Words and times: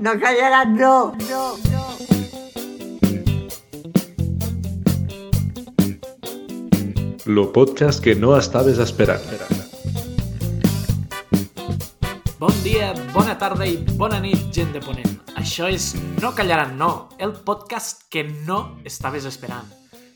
No 0.00 0.18
callaran, 0.20 0.74
no. 0.76 1.14
No, 1.30 1.56
no. 1.72 1.86
Lo 7.24 7.52
podcast 7.52 8.02
que 8.02 8.14
no 8.14 8.36
estaves 8.36 8.78
esperant. 8.78 9.20
Bon 12.38 12.52
dia, 12.62 12.92
bona 13.14 13.36
tarda 13.38 13.66
i 13.66 13.78
bona 13.96 14.20
nit, 14.20 14.38
gent 14.54 14.72
de 14.74 14.80
Ponent. 14.84 15.16
Això 15.36 15.68
és 15.72 15.94
No 16.22 16.34
Callaran 16.36 16.76
No, 16.78 17.08
el 17.18 17.32
podcast 17.32 18.04
que 18.10 18.24
no 18.46 18.78
estaves 18.84 19.24
esperant. 19.26 19.66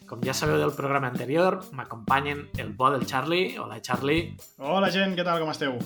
Com 0.07 0.23
ja 0.27 0.35
sabeu 0.35 0.59
del 0.59 0.75
programa 0.75 1.09
anterior, 1.11 1.61
m'acompanyen 1.73 2.49
el 2.59 2.73
bo 2.75 2.91
del 2.91 3.07
Charlie, 3.07 3.57
hola 3.59 3.81
Charlie, 3.81 4.35
Hola 4.59 4.91
gent, 4.91 5.15
què 5.17 5.25
tal, 5.25 5.39
com 5.41 5.51
esteu? 5.51 5.79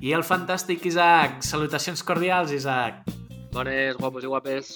i 0.00 0.14
el 0.16 0.24
fantàstic 0.24 0.86
Isaac. 0.88 1.42
Salutacions 1.44 2.02
cordials, 2.02 2.52
Isaac. 2.56 3.02
Bones, 3.52 3.96
guapos 3.98 4.24
i 4.24 4.30
guapes. 4.30 4.72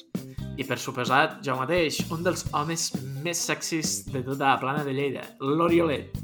I 0.59 0.67
per 0.67 0.79
suposat, 0.79 1.41
jo 1.47 1.57
mateix, 1.59 2.01
un 2.15 2.23
dels 2.27 2.45
homes 2.55 2.91
més 3.25 3.41
sexis 3.49 4.05
de 4.11 4.23
tota 4.27 4.53
la 4.53 4.61
plana 4.63 4.85
de 4.87 4.95
Lleida, 4.95 5.25
l'Oriolet. 5.41 6.15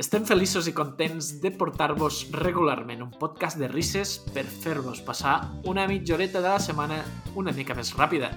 Estem 0.00 0.24
feliços 0.26 0.66
i 0.68 0.74
contents 0.74 1.34
de 1.42 1.52
portar-vos 1.54 2.22
regularment 2.40 3.04
un 3.04 3.12
podcast 3.20 3.60
de 3.60 3.68
risses 3.68 4.16
per 4.32 4.44
fer-vos 4.48 5.02
passar 5.04 5.36
una 5.68 5.86
mitja 5.86 6.16
horeta 6.16 6.40
de 6.40 6.48
la 6.48 6.60
setmana 6.60 7.02
una 7.36 7.54
mica 7.56 7.76
més 7.76 7.92
ràpida. 7.96 8.32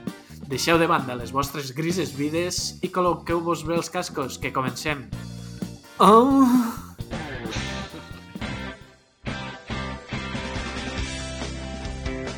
Deixeu 0.51 0.77
de 0.77 0.87
banda 0.91 1.17
les 1.17 1.33
vostres 1.33 1.73
grises 1.73 2.13
vides 2.15 2.77
i 2.85 2.91
col·loqueu-vos 2.93 3.65
bé 3.65 3.79
els 3.79 3.89
cascos, 3.89 4.37
que 4.37 4.53
comencem. 4.53 5.07
Oh! 5.97 6.84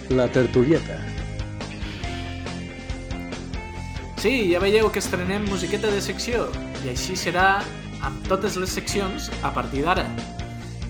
La 0.10 0.30
tertulieta. 0.32 1.02
Sí, 4.18 4.54
ja 4.54 4.62
veieu 4.64 4.88
que 4.88 5.02
estrenem 5.04 5.44
musiqueta 5.52 5.92
de 5.92 6.00
secció 6.02 6.46
i 6.86 6.94
així 6.94 7.18
serà 7.20 7.60
amb 8.08 8.24
totes 8.32 8.56
les 8.56 8.72
seccions 8.72 9.28
a 9.44 9.52
partir 9.52 9.84
d'ara. 9.84 10.06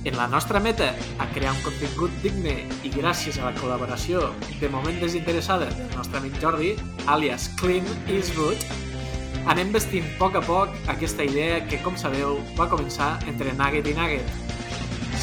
En 0.05 0.15
la 0.19 0.27
nostra 0.29 0.61
meta, 0.61 0.91
a 1.17 1.25
crear 1.33 1.55
un 1.55 1.63
contingut 1.65 2.13
digne 2.21 2.59
i 2.85 2.93
gràcies 2.93 3.41
a 3.41 3.47
la 3.49 3.55
col·laboració 3.57 4.21
de 4.61 4.69
moment 4.69 5.01
desinteressada 5.01 5.71
del 5.73 5.89
nostre 5.97 6.21
amic 6.21 6.37
Jordi, 6.43 6.75
alias 7.09 7.49
Clint 7.57 7.89
Eastwood, 8.05 8.61
anem 9.49 9.73
vestint 9.73 10.05
a 10.05 10.17
poc 10.21 10.37
a 10.37 10.45
poc 10.45 10.77
aquesta 10.93 11.25
idea 11.25 11.63
que, 11.65 11.81
com 11.81 11.97
sabeu, 11.97 12.37
va 12.59 12.69
començar 12.69 13.15
entre 13.25 13.57
Nugget 13.57 13.89
i 13.89 13.97
Nugget. 13.97 14.46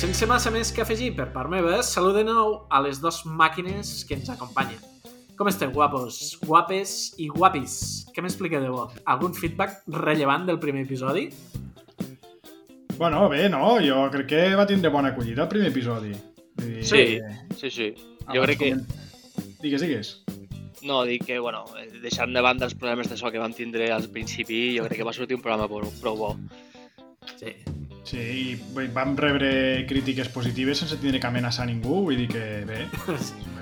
Sense 0.04 0.26
massa 0.28 0.50
més 0.52 0.68
que 0.68 0.82
afegir 0.82 1.06
per 1.16 1.30
part 1.32 1.48
meva, 1.48 1.78
salut 1.80 2.12
de 2.18 2.26
nou 2.28 2.50
a 2.68 2.76
les 2.84 2.98
dues 3.00 3.22
màquines 3.24 4.02
que 4.04 4.12
ens 4.18 4.26
acompanyen. 4.28 4.82
Com 5.38 5.48
esteu, 5.48 5.70
guapos, 5.72 6.18
guapes 6.42 7.14
i 7.24 7.30
guapis? 7.32 7.76
Què 8.12 8.20
m'expliqueu 8.20 8.60
de 8.60 8.68
bo? 8.68 8.82
Algun 9.08 9.32
feedback 9.32 9.78
rellevant 10.02 10.44
del 10.44 10.58
primer 10.60 10.82
episodi? 10.84 11.30
Bueno, 12.98 13.30
bé, 13.32 13.46
no, 13.48 13.78
jo 13.80 14.02
crec 14.12 14.28
que 14.34 14.42
va 14.60 14.66
tindre 14.68 14.92
bona 14.92 15.14
acollida 15.14 15.46
el 15.46 15.52
primer 15.54 15.70
episodi. 15.72 16.12
Vull 16.60 16.74
dir, 16.74 16.84
Sí, 16.84 17.06
sí, 17.62 17.70
sí. 17.72 17.88
abans 18.26 18.36
Jo 18.36 18.44
crec 18.44 18.60
que... 18.60 18.70
Digues, 19.64 19.86
digues. 19.86 20.10
No, 20.84 21.00
dic 21.08 21.24
que, 21.30 21.38
bueno, 21.40 21.64
eh, 21.80 21.88
deixant 22.04 22.36
de 22.36 22.44
banda 22.44 22.68
els 22.68 22.76
problemes 22.76 23.08
de 23.08 23.16
so 23.16 23.32
que 23.32 23.40
vam 23.40 23.56
tindre 23.56 23.88
al 23.88 24.10
principi, 24.12 24.66
jo 24.76 24.84
crec 24.84 25.00
que 25.00 25.08
va 25.08 25.16
sortir 25.16 25.40
un 25.40 25.46
programa 25.48 25.64
prou, 25.72 25.88
prou 26.04 26.20
bo. 26.26 26.34
Sí. 27.40 27.56
Sí, 28.04 28.18
i 28.20 28.54
bé, 28.76 28.88
vam 28.92 29.14
rebre 29.16 29.86
crítiques 29.88 30.28
positives 30.28 30.82
sense 30.82 30.98
tindre 31.00 31.18
que 31.22 31.26
amenaçar 31.26 31.64
ningú, 31.66 32.02
vull 32.04 32.18
dir 32.20 32.26
que 32.28 32.42
bé. 32.68 32.82
Això, 33.08 33.14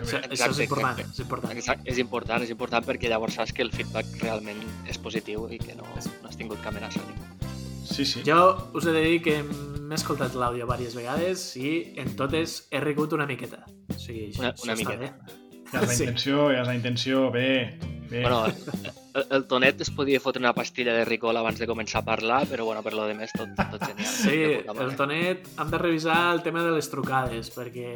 això 0.02 0.18
és 0.18 0.32
Exacte, 0.32 0.64
important, 0.64 0.98
exacte. 0.98 1.12
és 1.14 1.20
important. 1.22 1.52
Exacte, 1.60 1.90
És 1.92 1.98
important, 2.02 2.42
és 2.42 2.50
important 2.50 2.84
perquè 2.88 3.08
llavors 3.12 3.34
saps 3.38 3.52
que 3.54 3.62
el 3.62 3.70
feedback 3.70 4.06
realment 4.20 4.58
és 4.90 4.98
positiu 4.98 5.46
i 5.48 5.60
que 5.62 5.76
no, 5.78 5.86
no 5.86 6.28
has 6.28 6.36
tingut 6.40 6.58
que 6.60 6.68
amenaçar 6.72 7.04
ningú. 7.06 7.22
Sí, 7.86 8.04
sí. 8.04 8.22
Jo 8.26 8.40
us 8.74 8.86
he 8.86 8.92
de 8.96 9.00
dir 9.05 9.22
que 9.22 9.36
m'he 9.44 9.94
escoltat 9.94 10.34
l'àudio 10.34 10.67
diverses 10.67 10.94
vegades 10.98 11.46
i 11.61 11.92
en 12.02 12.17
totes 12.18 12.67
he 12.72 12.80
rigut 12.83 13.12
una 13.14 13.27
miqueta. 13.30 13.62
O 13.94 13.98
sigui, 13.98 14.33
Una- 14.40 14.55
una 14.64 14.74
miqueta. 14.74 14.98
bé. 15.06 15.12
Ja 15.72 15.80
és 15.83 15.88
la 15.88 15.94
Sí. 15.94 16.02
intenció, 16.02 16.50
ja 16.50 16.62
és 16.62 16.67
la 16.67 16.74
intenció, 16.74 17.30
bé, 17.30 17.78
bé. 18.12 18.23
Bueno, 18.23 18.46
el, 19.14 19.24
el 19.39 19.45
Tonet 19.50 19.80
es 19.84 19.90
podia 19.90 20.20
fotre 20.20 20.40
una 20.40 20.52
pastilla 20.56 20.95
de 20.95 21.05
Ricol 21.08 21.36
abans 21.36 21.58
de 21.61 21.67
començar 21.68 22.00
a 22.00 22.05
parlar, 22.06 22.42
però 22.48 22.64
bueno, 22.68 22.83
per 22.84 22.92
lo 22.96 23.05
de 23.08 23.14
més 23.18 23.33
tot, 23.36 23.50
tot 23.56 23.83
genial. 23.83 24.08
Sí, 24.23 24.39
De 24.68 24.84
el. 24.86 24.95
Tonet 24.96 25.48
hem 25.58 25.70
de 25.73 25.78
revisar 25.83 26.20
el 26.34 26.42
tema 26.46 26.62
de 26.64 26.70
les 26.77 26.89
trucades 26.92 27.50
perquè 27.56 27.92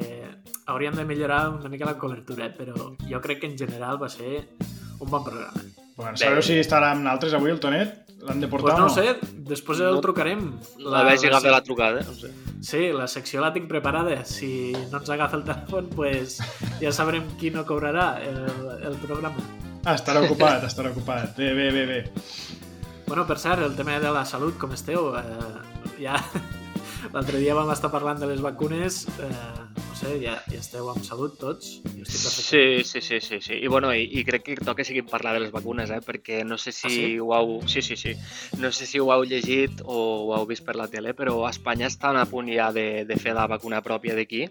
hauríem 0.67 0.97
de 0.99 1.05
millorar 1.09 1.45
una 1.55 1.69
mica 1.73 1.87
la 1.89 1.97
cobertura, 2.01 2.51
però 2.57 2.93
jo 3.07 3.21
crec 3.25 3.41
que 3.45 3.53
en 3.53 3.57
general 3.59 4.01
va 4.03 4.09
ser 4.13 4.49
un 4.99 5.11
bon 5.11 5.23
programa. 5.25 5.63
Bueno, 5.97 6.17
sabeu 6.21 6.43
si 6.45 6.59
estarà 6.61 6.91
amb 6.93 7.05
nosaltres 7.07 7.33
avui, 7.39 7.51
el 7.55 7.61
Tonet? 7.61 8.03
L'han 8.27 8.41
de 8.41 8.49
Pues 8.49 8.63
portar 8.63 8.79
no 8.81 8.87
o 8.87 8.89
ho 8.89 8.93
sé, 8.93 9.13
després 9.49 9.81
el 9.85 9.95
No- 9.95 10.01
trucarem. 10.05 10.41
La 10.81 11.03
vaig 11.05 11.25
agafar 11.29 11.51
la 11.53 11.63
trucada, 11.63 12.01
no 12.05 12.15
sé. 12.17 12.31
Sí, 12.65 12.89
la 12.93 13.07
secció 13.07 13.41
la 13.45 13.53
tinc 13.53 13.69
preparada. 13.69 14.25
Si 14.25 14.73
no 14.91 14.99
ens 14.99 15.11
agafa 15.13 15.37
el 15.37 15.45
telèfon, 15.45 15.91
pues 15.95 16.39
ja 16.81 16.91
sabrem 16.97 17.25
qui 17.39 17.53
no 17.55 17.65
cobrarà 17.69 18.07
el, 18.25 18.41
el 18.89 18.97
programa. 19.05 19.37
Estarà 19.87 20.19
ocupat, 20.27 20.65
estarà 20.67 20.91
ocupat. 20.91 21.37
Bé, 21.39 21.53
bé, 21.55 21.71
bé, 21.71 21.85
bé. 21.87 21.99
Bueno, 23.07 23.23
per 23.27 23.37
cert, 23.39 23.63
el 23.63 23.77
tema 23.79 24.01
de 24.03 24.11
la 24.11 24.25
salut, 24.27 24.57
com 24.59 24.73
esteu? 24.75 25.13
Eh, 25.15 26.01
ja 26.03 26.19
l'altre 27.15 27.39
dia 27.39 27.55
vam 27.55 27.71
estar 27.71 27.93
parlant 27.93 28.19
de 28.19 28.27
les 28.33 28.43
vacunes. 28.43 29.05
Eh, 29.23 29.66
sé, 29.97 30.19
ja, 30.23 30.35
ja 30.53 30.59
esteu 30.61 30.89
amb 30.93 31.03
salut 31.05 31.39
tots? 31.41 31.81
Jo 31.85 32.03
estic 32.05 32.23
perfecte. 32.23 32.47
Sí, 32.47 32.85
sí, 32.85 33.01
sí, 33.01 33.21
sí, 33.21 33.41
sí. 33.41 33.55
I, 33.63 33.67
bueno, 33.73 33.93
i, 33.95 34.03
i 34.21 34.25
crec 34.29 34.43
que 34.47 34.57
toca 34.61 34.85
seguir 34.85 35.05
parlar 35.09 35.33
de 35.37 35.41
les 35.47 35.53
vacunes, 35.55 35.91
eh? 35.91 36.01
perquè 36.05 36.43
no 36.45 36.59
sé 36.59 36.73
si 36.73 36.87
Ah, 36.87 36.91
sí? 36.91 37.19
ho 37.19 37.33
heu... 37.35 37.63
Sí, 37.69 37.83
sí, 37.83 37.97
sí. 37.97 38.15
No 38.59 38.71
sé 38.73 38.87
si 38.87 38.99
ho 39.01 39.09
heu 39.13 39.25
llegit 39.25 39.81
o 39.85 39.97
ho 40.27 40.35
heu 40.37 40.47
vist 40.47 40.65
per 40.67 40.77
la 40.77 40.89
tele, 40.93 41.15
però 41.15 41.47
a 41.47 41.51
Espanya 41.51 41.87
estan 41.89 42.17
a 42.21 42.27
punt 42.29 42.49
ja 42.53 42.71
de, 42.73 43.05
de 43.09 43.17
fer 43.17 43.35
la 43.35 43.47
vacuna 43.49 43.81
pròpia 43.83 44.15
d'aquí. 44.15 44.45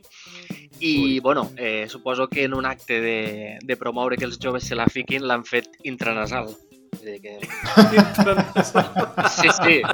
I, 0.79 0.97
Ui. 0.99 1.19
bueno, 1.21 1.51
eh, 1.55 1.85
suposo 1.87 2.27
que 2.27 2.43
en 2.43 2.53
un 2.53 2.65
acte 2.65 2.99
de, 2.99 3.57
de 3.63 3.77
promoure 3.77 4.17
que 4.17 4.25
els 4.25 4.37
joves 4.41 4.63
se 4.67 4.75
la 4.75 4.87
fiquin, 4.91 5.23
l'han 5.27 5.45
fet 5.47 5.69
intranasal. 5.83 6.47
Vull 6.95 7.05
dir 7.05 7.21
que... 7.21 7.39
Sí, 9.35 9.49
sí. 9.61 9.81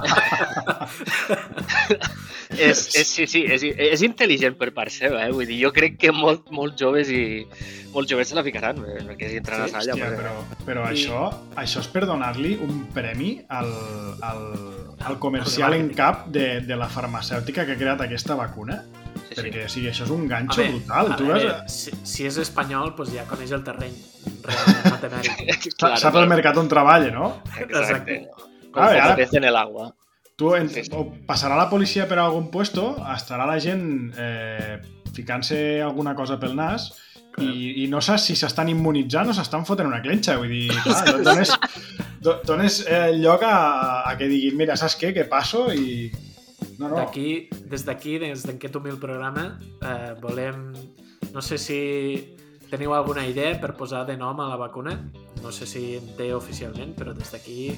és, 2.70 2.82
és, 2.96 3.08
sí, 3.08 3.26
sí, 3.28 3.42
és, 3.48 3.64
és 3.64 4.02
intel·ligent 4.06 4.56
per 4.60 4.70
part 4.76 4.92
seva, 4.94 5.24
eh? 5.26 5.32
Vull 5.34 5.46
dir, 5.50 5.58
jo 5.64 5.72
crec 5.76 5.98
que 6.02 6.12
molt, 6.16 6.50
molt 6.54 6.78
joves 6.80 7.10
i 7.12 7.46
molt 7.94 8.08
joves 8.10 8.30
se 8.32 8.36
la 8.38 8.44
ficaran, 8.46 8.78
eh, 8.86 9.02
perquè 9.10 9.28
és 9.30 9.34
intranasal. 9.40 9.82
Hòstia, 9.82 9.96
llavors, 9.96 10.22
però, 10.22 10.64
però 10.68 10.86
I- 10.88 10.94
això, 10.96 11.26
això 11.60 11.80
és 11.84 11.88
per 11.92 12.06
donar-li 12.06 12.56
un 12.64 12.86
premi 12.94 13.34
al, 13.50 13.72
al, 14.22 14.44
al 15.10 15.20
comercial 15.20 15.74
en 15.76 15.90
cap 15.98 16.28
de, 16.28 16.62
de 16.62 16.76
la 16.80 16.88
farmacèutica 16.90 17.66
que 17.66 17.74
ha 17.74 17.80
creat 17.82 18.02
aquesta 18.08 18.36
vacuna. 18.36 18.84
sí, 18.84 19.36
sí. 19.36 19.42
Perquè, 19.42 19.66
o 19.66 19.70
sigui, 19.72 19.88
això 19.92 20.04
és 20.04 20.10
un 20.12 20.26
A 20.26 20.28
ganxo 20.36 20.60
veure, 20.62 20.74
brutal. 20.78 21.12
a 21.12 21.16
Tu 21.16 21.26
veure, 21.26 21.52
vas, 21.52 21.76
si, 21.86 21.92
si 22.04 22.26
és 22.28 22.38
espanyol, 22.38 22.94
pues 22.96 23.14
ja 23.16 23.24
coneix 23.30 23.52
el 23.56 23.64
terreny 23.64 23.94
realment 24.44 24.92
matemàtic. 24.96 25.72
a, 25.88 25.96
sap 25.98 26.16
el 26.20 26.28
mercat 26.28 26.58
on 26.60 26.68
treballa, 26.72 27.12
no? 27.16 27.30
Exacte. 27.60 28.22
Ah, 28.32 28.48
Como 28.72 28.86
ara- 28.88 29.16
pez 29.16 29.34
en 29.34 29.44
el 29.48 29.56
agua. 29.56 29.94
Tu 30.42 30.50
en, 30.58 30.70
Sí, 30.74 30.82
sí. 30.88 30.92
o 30.98 31.06
passarà 31.30 31.54
la 31.60 31.68
policia 31.70 32.08
per 32.10 32.18
algun 32.18 32.50
puesto, 32.50 32.96
estarà 33.14 33.46
la 33.46 33.60
gent 33.62 33.86
eh, 34.18 34.80
ficant-se 35.14 35.60
alguna 35.86 36.16
cosa 36.18 36.40
pel 36.42 36.56
nas 36.58 36.90
i, 37.38 37.84
i 37.84 37.88
no 37.92 38.02
saps 38.02 38.26
si 38.32 38.36
s'estan 38.36 38.72
immunitzant 38.74 39.30
o 39.30 39.36
s'estan 39.38 39.64
fotent 39.70 39.88
una 39.88 40.02
clenxa. 40.04 40.40
Vull 40.42 40.50
dir, 40.52 40.66
clar, 40.84 41.22
dones, 41.24 41.54
do- 42.26 42.40
dones 42.48 42.82
eh, 42.90 43.12
lloc 43.22 43.46
a, 43.48 44.02
a 44.10 44.16
que 44.18 44.28
diguin, 44.32 44.58
mira, 44.60 44.76
saps 44.80 44.98
què, 45.00 45.14
que 45.16 45.28
passo 45.30 45.68
i... 45.72 46.10
No, 46.82 46.90
no, 46.90 46.96
D'aquí, 46.98 47.48
des 47.70 47.86
d'aquí, 47.86 48.18
des 48.22 48.42
d'aquest 48.48 48.76
humil 48.82 48.98
programa, 49.02 49.60
eh, 49.86 50.14
volem... 50.22 50.72
No 51.32 51.40
sé 51.46 51.56
si 51.62 51.78
teniu 52.72 52.92
alguna 52.98 53.24
idea 53.30 53.54
per 53.62 53.76
posar 53.78 54.02
de 54.10 54.18
nom 54.18 54.40
a 54.42 54.48
la 54.50 54.58
vacuna. 54.60 54.98
No 55.44 55.52
sé 55.56 55.68
si 55.70 55.84
en 56.00 56.10
té 56.18 56.32
oficialment, 56.36 56.92
però 56.98 57.14
des 57.16 57.30
d'aquí, 57.32 57.70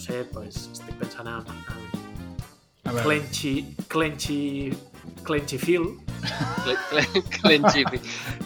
no 0.00 0.06
sé, 0.06 0.24
pues, 0.32 0.56
estic 0.72 0.94
pensant 0.96 1.28
en, 1.28 1.40
en 1.52 2.88
a 2.88 2.92
veure, 2.94 3.02
Clenchy, 3.04 3.76
Clenchy, 3.88 4.72
Clenchy 5.24 5.58
Phil. 5.58 5.82
Cle- 6.64 6.78
cle- 6.90 7.22
Clenchy 7.42 7.84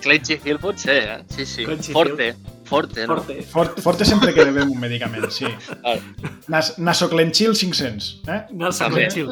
Clenchy 0.02 0.36
pot 0.58 0.78
ser, 0.82 0.96
eh? 1.12 1.20
Sí, 1.30 1.46
sí. 1.46 1.64
Clenchy 1.64 1.92
Forte. 1.94 2.34
Forte, 2.64 3.06
no? 3.06 3.14
Forte. 3.20 3.42
Fort, 3.42 3.78
forte 3.84 4.04
sempre 4.04 4.34
que 4.34 4.44
bevem 4.48 4.72
un 4.72 4.80
medicament, 4.80 5.30
sí. 5.30 5.46
Ah, 5.84 5.94
Nas, 6.48 6.74
Nasoclenchil 6.78 7.54
500, 7.54 8.22
eh? 8.26 8.40
Clenchy. 8.50 9.26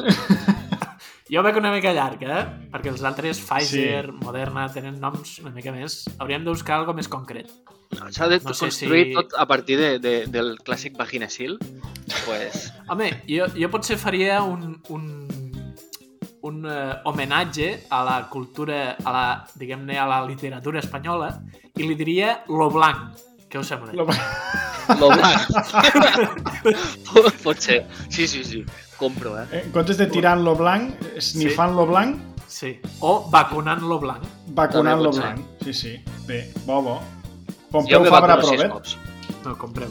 Jo 1.33 1.41
veig 1.41 1.55
una 1.57 1.71
mica 1.73 1.89
llarg, 1.95 2.21
eh? 2.21 2.41
Perquè 2.69 2.91
els 2.91 3.01
altres, 3.07 3.39
Pfizer, 3.41 4.05
Sí. 4.11 4.17
Moderna, 4.21 4.67
tenen 4.73 4.99
noms 5.01 5.39
una 5.41 5.49
mica 5.55 5.71
més... 5.73 6.03
Hauríem 6.19 6.43
de 6.45 6.51
buscar 6.53 6.75
alguna 6.77 6.99
més 6.99 7.07
concret. 7.09 7.49
S'ha 8.13 8.27
de 8.29 8.39
No 8.43 8.53
sé 8.53 8.65
construir 8.67 9.07
si- 9.07 9.13
tot 9.17 9.33
a 9.37 9.45
partir 9.49 9.77
de, 9.79 9.89
de, 9.99 10.13
del 10.27 10.55
clàssic 10.65 10.95
vaginacil. 10.97 11.57
Pues, 12.25 12.67
Home, 12.91 13.09
jo, 13.29 13.47
jo 13.57 13.69
potser 13.73 13.97
faria 13.97 14.43
un, 14.45 14.75
un, 14.93 15.09
un 16.41 16.65
eh, 16.69 16.93
homenatge 17.05 17.85
a 17.89 18.03
la 18.05 18.17
cultura, 18.29 18.97
a 19.03 19.11
la, 19.17 19.25
diguem-ne, 19.57 19.97
a 19.97 20.05
la 20.09 20.21
literatura 20.27 20.79
espanyola 20.85 21.31
i 21.77 21.87
li 21.87 21.95
diria 21.97 22.43
lo 22.49 22.69
blanc. 22.69 23.17
Què 23.53 23.59
us 23.61 23.67
sembla? 23.69 23.93
Lo- 23.93 24.07
Lo 24.99 25.07
blanc. 25.13 25.41
Pot- 27.43 27.59
ser. 27.61 27.85
Sí, 28.09 28.27
sí, 28.27 28.43
sí. 28.43 28.65
Compro, 28.97 29.35
eh? 29.39 29.45
En 29.61 29.71
comptes 29.75 29.97
de 30.01 30.07
tirant 30.11 30.41
lo 30.43 30.55
blanc, 30.59 30.97
snifant 31.21 31.75
lo 31.77 31.85
blanc, 31.87 32.17
Sí. 32.53 32.75
O 33.01 33.29
vacunant 33.31 33.81
lo 33.81 33.97
blanc. 33.99 34.21
vacunant 34.53 35.01
lo 35.01 35.09
blanc. 35.11 35.39
Sí, 35.63 35.73
sí. 35.73 35.93
Bé, 36.27 36.51
bo, 36.67 36.81
bo. 36.85 36.99
Com 37.71 37.85
Jo 37.89 37.97
peu 37.97 38.03
me 38.03 38.09
Fabra 38.13 38.35
Provet. 38.37 38.71
No, 39.45 39.55
compreu. 39.57 39.89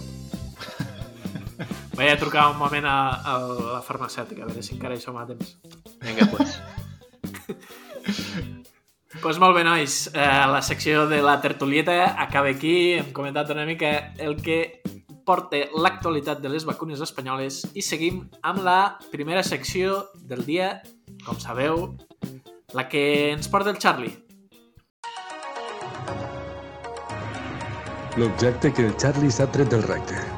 Vaig 1.96 2.10
a 2.12 2.16
trucar 2.20 2.46
un 2.52 2.58
moment 2.58 2.86
a, 2.86 2.98
a 3.32 3.38
la 3.74 3.82
farmacèutica, 3.82 4.42
a 4.44 4.46
veure 4.46 4.62
si 4.62 4.74
encara 4.76 4.94
hi 4.94 5.00
som 5.02 5.16
a 5.18 5.26
temps. 5.26 5.56
Vinga, 6.04 6.26
pues. 6.30 6.60
Pues 9.20 9.38
molt 9.38 9.54
bé, 9.54 9.62
nois. 9.64 10.06
Eh, 10.14 10.24
la 10.48 10.62
secció 10.62 11.06
de 11.06 11.20
la 11.22 11.40
tertulieta 11.40 12.14
acaba 12.20 12.48
aquí. 12.48 12.94
Hem 12.96 13.12
comentat 13.12 13.50
una 13.52 13.66
mica 13.68 14.14
el 14.16 14.38
que 14.40 14.80
porta 15.26 15.60
l'actualitat 15.76 16.40
de 16.42 16.50
les 16.50 16.64
vacunes 16.64 17.00
espanyoles 17.04 17.62
i 17.74 17.84
seguim 17.84 18.24
amb 18.42 18.64
la 18.64 18.96
primera 19.12 19.44
secció 19.46 20.06
del 20.16 20.44
dia, 20.48 20.80
com 21.26 21.38
sabeu, 21.38 21.92
la 22.72 22.88
que 22.88 23.32
ens 23.36 23.52
porta 23.52 23.70
el 23.70 23.78
Charlie. 23.78 24.16
L'objecte 28.16 28.72
que 28.72 28.88
el 28.88 28.96
Charlie 28.96 29.30
s'ha 29.32 29.50
tret 29.52 29.70
del 29.72 29.84
recte. 29.88 30.31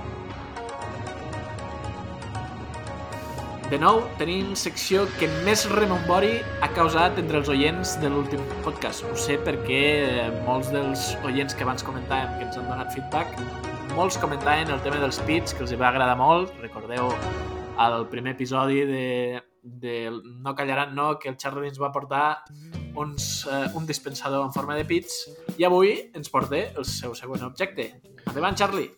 De 3.74 3.78
nou, 3.82 4.04
tenim 4.20 4.52
secció 4.54 5.00
que 5.18 5.26
més 5.42 5.64
remembori 5.66 6.36
ha 6.62 6.68
causat 6.76 7.16
entre 7.18 7.40
els 7.40 7.48
oients 7.50 7.96
de 7.98 8.06
l'últim 8.06 8.44
podcast. 8.62 9.02
Ho 9.02 9.16
sé 9.18 9.34
perquè 9.42 9.80
eh, 10.04 10.28
molts 10.46 10.70
dels 10.70 11.08
oients 11.26 11.58
que 11.58 11.66
abans 11.66 11.82
comentàvem, 11.82 12.36
que 12.36 12.46
ens 12.46 12.60
han 12.60 12.68
donat 12.70 12.94
feedback, 12.94 13.34
molts 13.96 14.20
comentaven 14.22 14.70
el 14.70 14.78
tema 14.86 15.02
dels 15.02 15.18
pits, 15.26 15.56
que 15.58 15.66
els 15.66 15.74
va 15.74 15.88
agradar 15.90 16.14
molt. 16.22 16.54
Recordeu 16.62 17.10
el 17.88 18.06
primer 18.14 18.36
episodi 18.36 18.84
de, 18.86 19.42
de 19.66 19.98
No 20.22 20.54
callaran 20.54 20.94
no, 20.94 21.16
que 21.18 21.34
el 21.34 21.36
Charlie 21.42 21.74
ens 21.74 21.82
va 21.82 21.90
portar 21.90 22.44
uns, 22.94 23.48
eh, 23.50 23.64
un 23.74 23.90
dispensador 23.90 24.46
en 24.46 24.54
forma 24.54 24.78
de 24.78 24.86
pits 24.86 25.24
i 25.58 25.66
avui 25.66 25.96
ens 26.14 26.30
porta 26.30 26.62
el 26.62 26.86
seu 26.86 27.18
següent 27.18 27.42
objecte. 27.50 27.90
Endavant, 28.22 28.54
Charlie! 28.54 28.92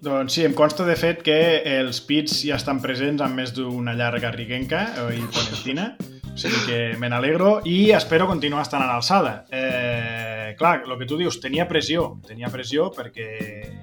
Doncs 0.00 0.32
sí, 0.32 0.44
em 0.48 0.54
consta 0.56 0.86
de 0.88 0.94
fet 0.96 1.20
que 1.26 1.36
els 1.76 1.98
pits 2.08 2.38
ja 2.48 2.56
estan 2.56 2.78
presents 2.80 3.20
amb 3.20 3.36
més 3.36 3.50
d'una 3.52 3.92
llarga 3.98 4.30
riguenca 4.32 4.86
eh, 4.96 5.18
i 5.18 5.26
ponentina, 5.28 5.90
o 6.30 6.36
sigui 6.40 6.60
que 6.64 6.78
me 6.96 7.10
n'alegro 7.12 7.58
i 7.68 7.90
espero 7.92 8.28
continuar 8.30 8.62
estant 8.64 8.86
a 8.86 8.88
l'alçada. 8.88 9.34
Eh, 9.52 10.54
clar, 10.56 10.78
el 10.86 10.96
que 11.02 11.08
tu 11.10 11.18
dius, 11.20 11.36
tenia 11.42 11.66
pressió, 11.68 12.14
tenia 12.26 12.48
pressió 12.48 12.88
perquè 12.96 13.28
eh, 13.36 13.74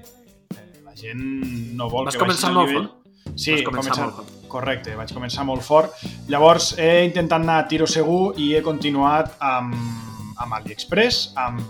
la 0.82 0.96
gent 0.98 1.22
no 1.78 1.86
vol 1.92 2.10
Vas 2.10 2.18
que 2.18 2.26
baixis 2.26 2.48
el 2.50 2.58
nivell. 2.58 2.90
Sí, 3.38 3.54
Vas 3.54 3.62
començar 3.62 3.70
començar- 3.70 4.04
molt 4.08 4.18
fort. 4.18 4.34
Correcte, 4.48 4.94
vaig 4.96 5.10
començar 5.14 5.44
molt 5.46 5.62
fort. 5.62 5.94
Llavors 6.32 6.72
he 6.80 7.04
intentat 7.04 7.44
anar 7.44 7.60
a 7.62 7.68
tiro 7.70 7.86
segur 7.86 8.32
i 8.40 8.54
he 8.56 8.62
continuat 8.64 9.36
amb, 9.44 9.74
amb 10.40 10.58
AliExpress, 10.58 11.28
amb 11.38 11.62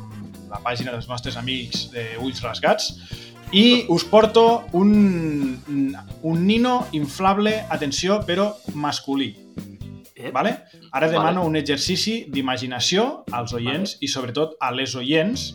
la 0.48 0.62
pàgina 0.64 0.94
dels 0.94 1.08
nostres 1.10 1.36
amics 1.36 1.90
de 1.92 2.14
Ulls 2.22 2.40
Rasgats, 2.40 2.94
i 3.52 3.84
us 3.88 4.04
porto 4.04 4.66
un, 4.72 5.56
un 6.22 6.46
nino 6.46 6.86
inflable, 6.92 7.64
atenció, 7.70 8.20
però 8.26 8.54
masculí. 8.74 9.34
Eh? 10.14 10.30
Vale? 10.32 10.64
Ara 10.90 11.06
Vale. 11.06 11.12
demano 11.12 11.44
un 11.46 11.56
exercici 11.56 12.26
d'imaginació 12.28 13.24
als 13.30 13.52
oients 13.54 13.96
i 14.02 14.08
sobretot 14.10 14.56
a 14.60 14.72
les 14.74 14.94
oients 14.98 15.52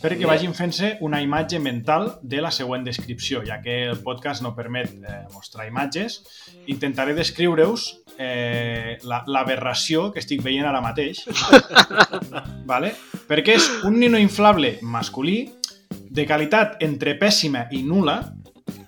perquè 0.00 0.24
Bé. 0.24 0.28
vagin 0.28 0.52
fent-se 0.54 0.96
una 1.00 1.20
imatge 1.24 1.58
mental 1.58 2.18
de 2.22 2.40
la 2.40 2.50
següent 2.52 2.84
descripció, 2.84 3.42
ja 3.44 3.60
que 3.62 3.84
el 3.90 3.98
podcast 4.04 4.42
no 4.44 4.54
permet 4.54 4.92
eh, 5.02 5.22
mostrar 5.34 5.66
imatges. 5.66 6.20
Intentaré 6.66 7.14
descriure-us 7.16 7.86
eh, 8.18 8.98
la- 9.02 9.24
l'aberració 9.26 10.10
que 10.12 10.20
estic 10.20 10.42
veient 10.44 10.66
ara 10.68 10.80
mateix. 10.84 11.24
vale? 12.70 12.94
Perquè 13.26 13.56
és 13.56 13.66
un 13.88 13.98
nino 13.98 14.20
inflable 14.20 14.76
masculí 14.82 15.55
de 16.16 16.24
qualitat 16.28 16.80
entre 16.84 17.16
pèssima 17.20 17.66
i 17.76 17.82
nula. 17.84 18.18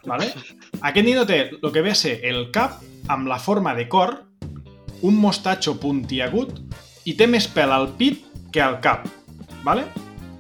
Vale? 0.09 0.31
Aquest 0.89 1.05
nino 1.07 1.27
té 1.29 1.43
el 1.51 1.71
que 1.73 1.85
ve 1.85 1.93
a 1.93 1.99
ser 1.99 2.19
el 2.27 2.49
cap 2.55 2.81
amb 3.13 3.29
la 3.29 3.39
forma 3.39 3.75
de 3.77 3.87
cor, 3.89 4.17
un 5.07 5.17
mostatxo 5.21 5.77
puntiagut 5.79 6.59
i 7.07 7.15
té 7.17 7.29
més 7.31 7.47
pèl 7.53 7.73
al 7.73 7.93
pit 8.01 8.25
que 8.53 8.63
al 8.65 8.81
cap. 8.85 9.07
Vale? 9.65 9.85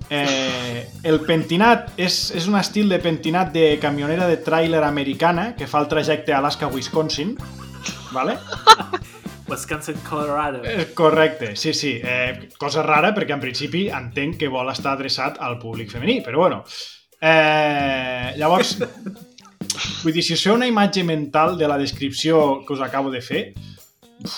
Eh, 0.08 0.88
el 1.04 1.20
pentinat 1.28 1.92
és, 2.00 2.16
és 2.36 2.48
un 2.48 2.56
estil 2.56 2.88
de 2.88 2.98
pentinat 3.02 3.52
de 3.52 3.74
camionera 3.80 4.28
de 4.30 4.38
tràiler 4.40 4.80
americana 4.86 5.52
que 5.58 5.68
fa 5.68 5.82
el 5.84 5.90
trajecte 5.92 6.34
Alaska-Wisconsin. 6.34 7.36
Vale? 8.16 8.38
Wisconsin, 9.48 9.96
Colorado. 10.08 10.62
Eh, 10.64 10.90
Correcte, 10.94 11.54
sí, 11.56 11.72
sí. 11.74 12.00
Eh, 12.02 12.48
cosa 12.58 12.82
rara 12.82 13.14
perquè 13.16 13.32
en 13.34 13.40
principi 13.40 13.86
entenc 13.88 14.36
que 14.38 14.48
vol 14.52 14.68
estar 14.70 14.92
adreçat 14.96 15.38
al 15.40 15.58
públic 15.58 15.90
femení, 15.90 16.20
però 16.24 16.44
bueno. 16.44 16.64
Eh, 17.20 18.34
llavors, 18.38 18.76
vull 20.04 20.12
dir, 20.14 20.22
si 20.22 20.34
us 20.36 20.44
feu 20.46 20.54
una 20.54 20.68
imatge 20.70 21.02
mental 21.04 21.56
de 21.58 21.66
la 21.68 21.78
descripció 21.80 22.60
que 22.66 22.74
us 22.76 22.80
acabo 22.84 23.10
de 23.10 23.20
fer, 23.24 23.42
uf, 24.24 24.36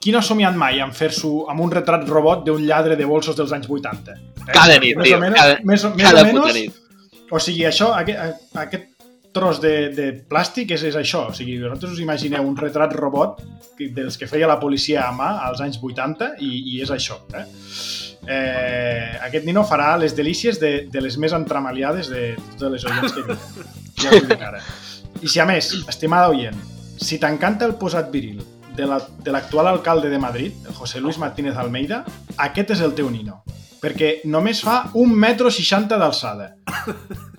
qui 0.00 0.12
no 0.12 0.18
ha 0.20 0.24
somiat 0.24 0.56
mai 0.56 0.80
en 0.84 0.92
fer-s'ho 0.92 1.46
amb 1.52 1.60
un 1.64 1.70
retrat 1.72 2.06
robot 2.08 2.42
d'un 2.46 2.64
lladre 2.68 2.96
de 2.96 3.04
bolsos 3.08 3.36
dels 3.36 3.52
anys 3.56 3.68
80? 3.70 4.12
Eh? 4.16 4.50
Cada 4.52 4.78
nit, 4.78 4.96
més 4.96 5.08
tio, 5.08 5.16
O 5.16 5.20
menys, 5.20 5.36
cada- 5.40 5.60
més, 5.64 5.84
o- 5.84 5.94
més 5.94 6.04
Cada 6.08 6.24
o 6.26 6.30
puta 6.32 6.48
menys, 6.52 6.58
nit. 6.60 7.28
o 7.30 7.40
sigui, 7.40 7.64
això, 7.68 7.92
aquest, 7.96 8.42
aquest 8.66 8.90
tros 9.34 9.58
de, 9.60 9.90
de 9.94 10.06
plàstic 10.30 10.70
és, 10.76 10.84
és 10.86 10.96
això. 10.96 11.24
O 11.30 11.34
sigui, 11.36 11.58
vosaltres 11.62 11.96
us 11.96 12.00
imagineu 12.04 12.46
un 12.46 12.56
retrat 12.56 12.94
robot 12.94 13.42
dels 13.78 14.16
que 14.20 14.28
feia 14.30 14.46
la 14.46 14.60
policia 14.62 15.08
a 15.08 15.12
mà 15.12 15.32
als 15.48 15.60
anys 15.64 15.80
80 15.82 16.36
i, 16.40 16.50
i 16.76 16.80
és 16.84 16.92
això. 16.94 17.18
Eh? 17.34 17.44
Eh, 18.24 19.18
aquest 19.26 19.44
nino 19.44 19.64
farà 19.68 19.96
les 20.00 20.14
delícies 20.16 20.58
de, 20.62 20.86
de 20.90 21.00
les 21.04 21.18
més 21.20 21.34
entramaliades 21.36 22.08
de 22.08 22.30
totes 22.56 22.72
les 22.72 22.86
oients 22.88 23.12
que 23.12 23.26
vinen. 23.26 23.72
Ja 24.00 24.10
ho 24.14 24.20
dic 24.24 24.40
ara. 24.42 24.62
I 25.22 25.28
si 25.30 25.40
a 25.42 25.46
més, 25.48 25.70
estimada 25.90 26.30
oient, 26.32 26.56
si 27.00 27.18
t'encanta 27.22 27.66
el 27.68 27.74
posat 27.80 28.08
viril 28.14 28.40
de 28.74 28.86
la- 28.90 29.02
l'actual 29.30 29.68
alcalde 29.70 30.08
de 30.10 30.18
Madrid, 30.18 30.54
José 30.78 31.00
Luis 31.00 31.18
Martínez 31.18 31.56
Almeida, 31.56 32.04
aquest 32.36 32.72
és 32.74 32.80
el 32.82 32.94
teu 32.94 33.10
nino. 33.10 33.42
Perquè 33.84 34.22
només 34.24 34.62
fa 34.64 34.86
un 34.96 35.12
metro 35.12 35.50
seixanta 35.52 35.98
d'alçada. 36.00 36.54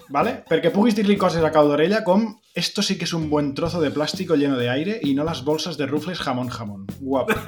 ¿Vale? 0.09 0.39
Perquè 0.49 0.71
puguis 0.73 0.97
dir-li 0.97 1.17
coses 1.17 1.43
a 1.43 1.51
cau 1.53 1.69
d'orella 1.69 2.03
com 2.05 2.27
esto 2.55 2.81
sí 2.81 2.97
que 2.97 3.05
es 3.05 3.13
un 3.13 3.29
buen 3.29 3.53
trozo 3.53 3.81
de 3.81 3.91
plástico 3.91 4.35
lleno 4.35 4.57
de 4.57 4.69
aire 4.69 4.99
y 5.03 5.13
no 5.13 5.23
las 5.23 5.43
bolsas 5.43 5.77
de 5.77 5.87
rufles 5.87 6.19
jamón 6.19 6.49
jamón. 6.49 6.87
Guapo. 6.99 7.33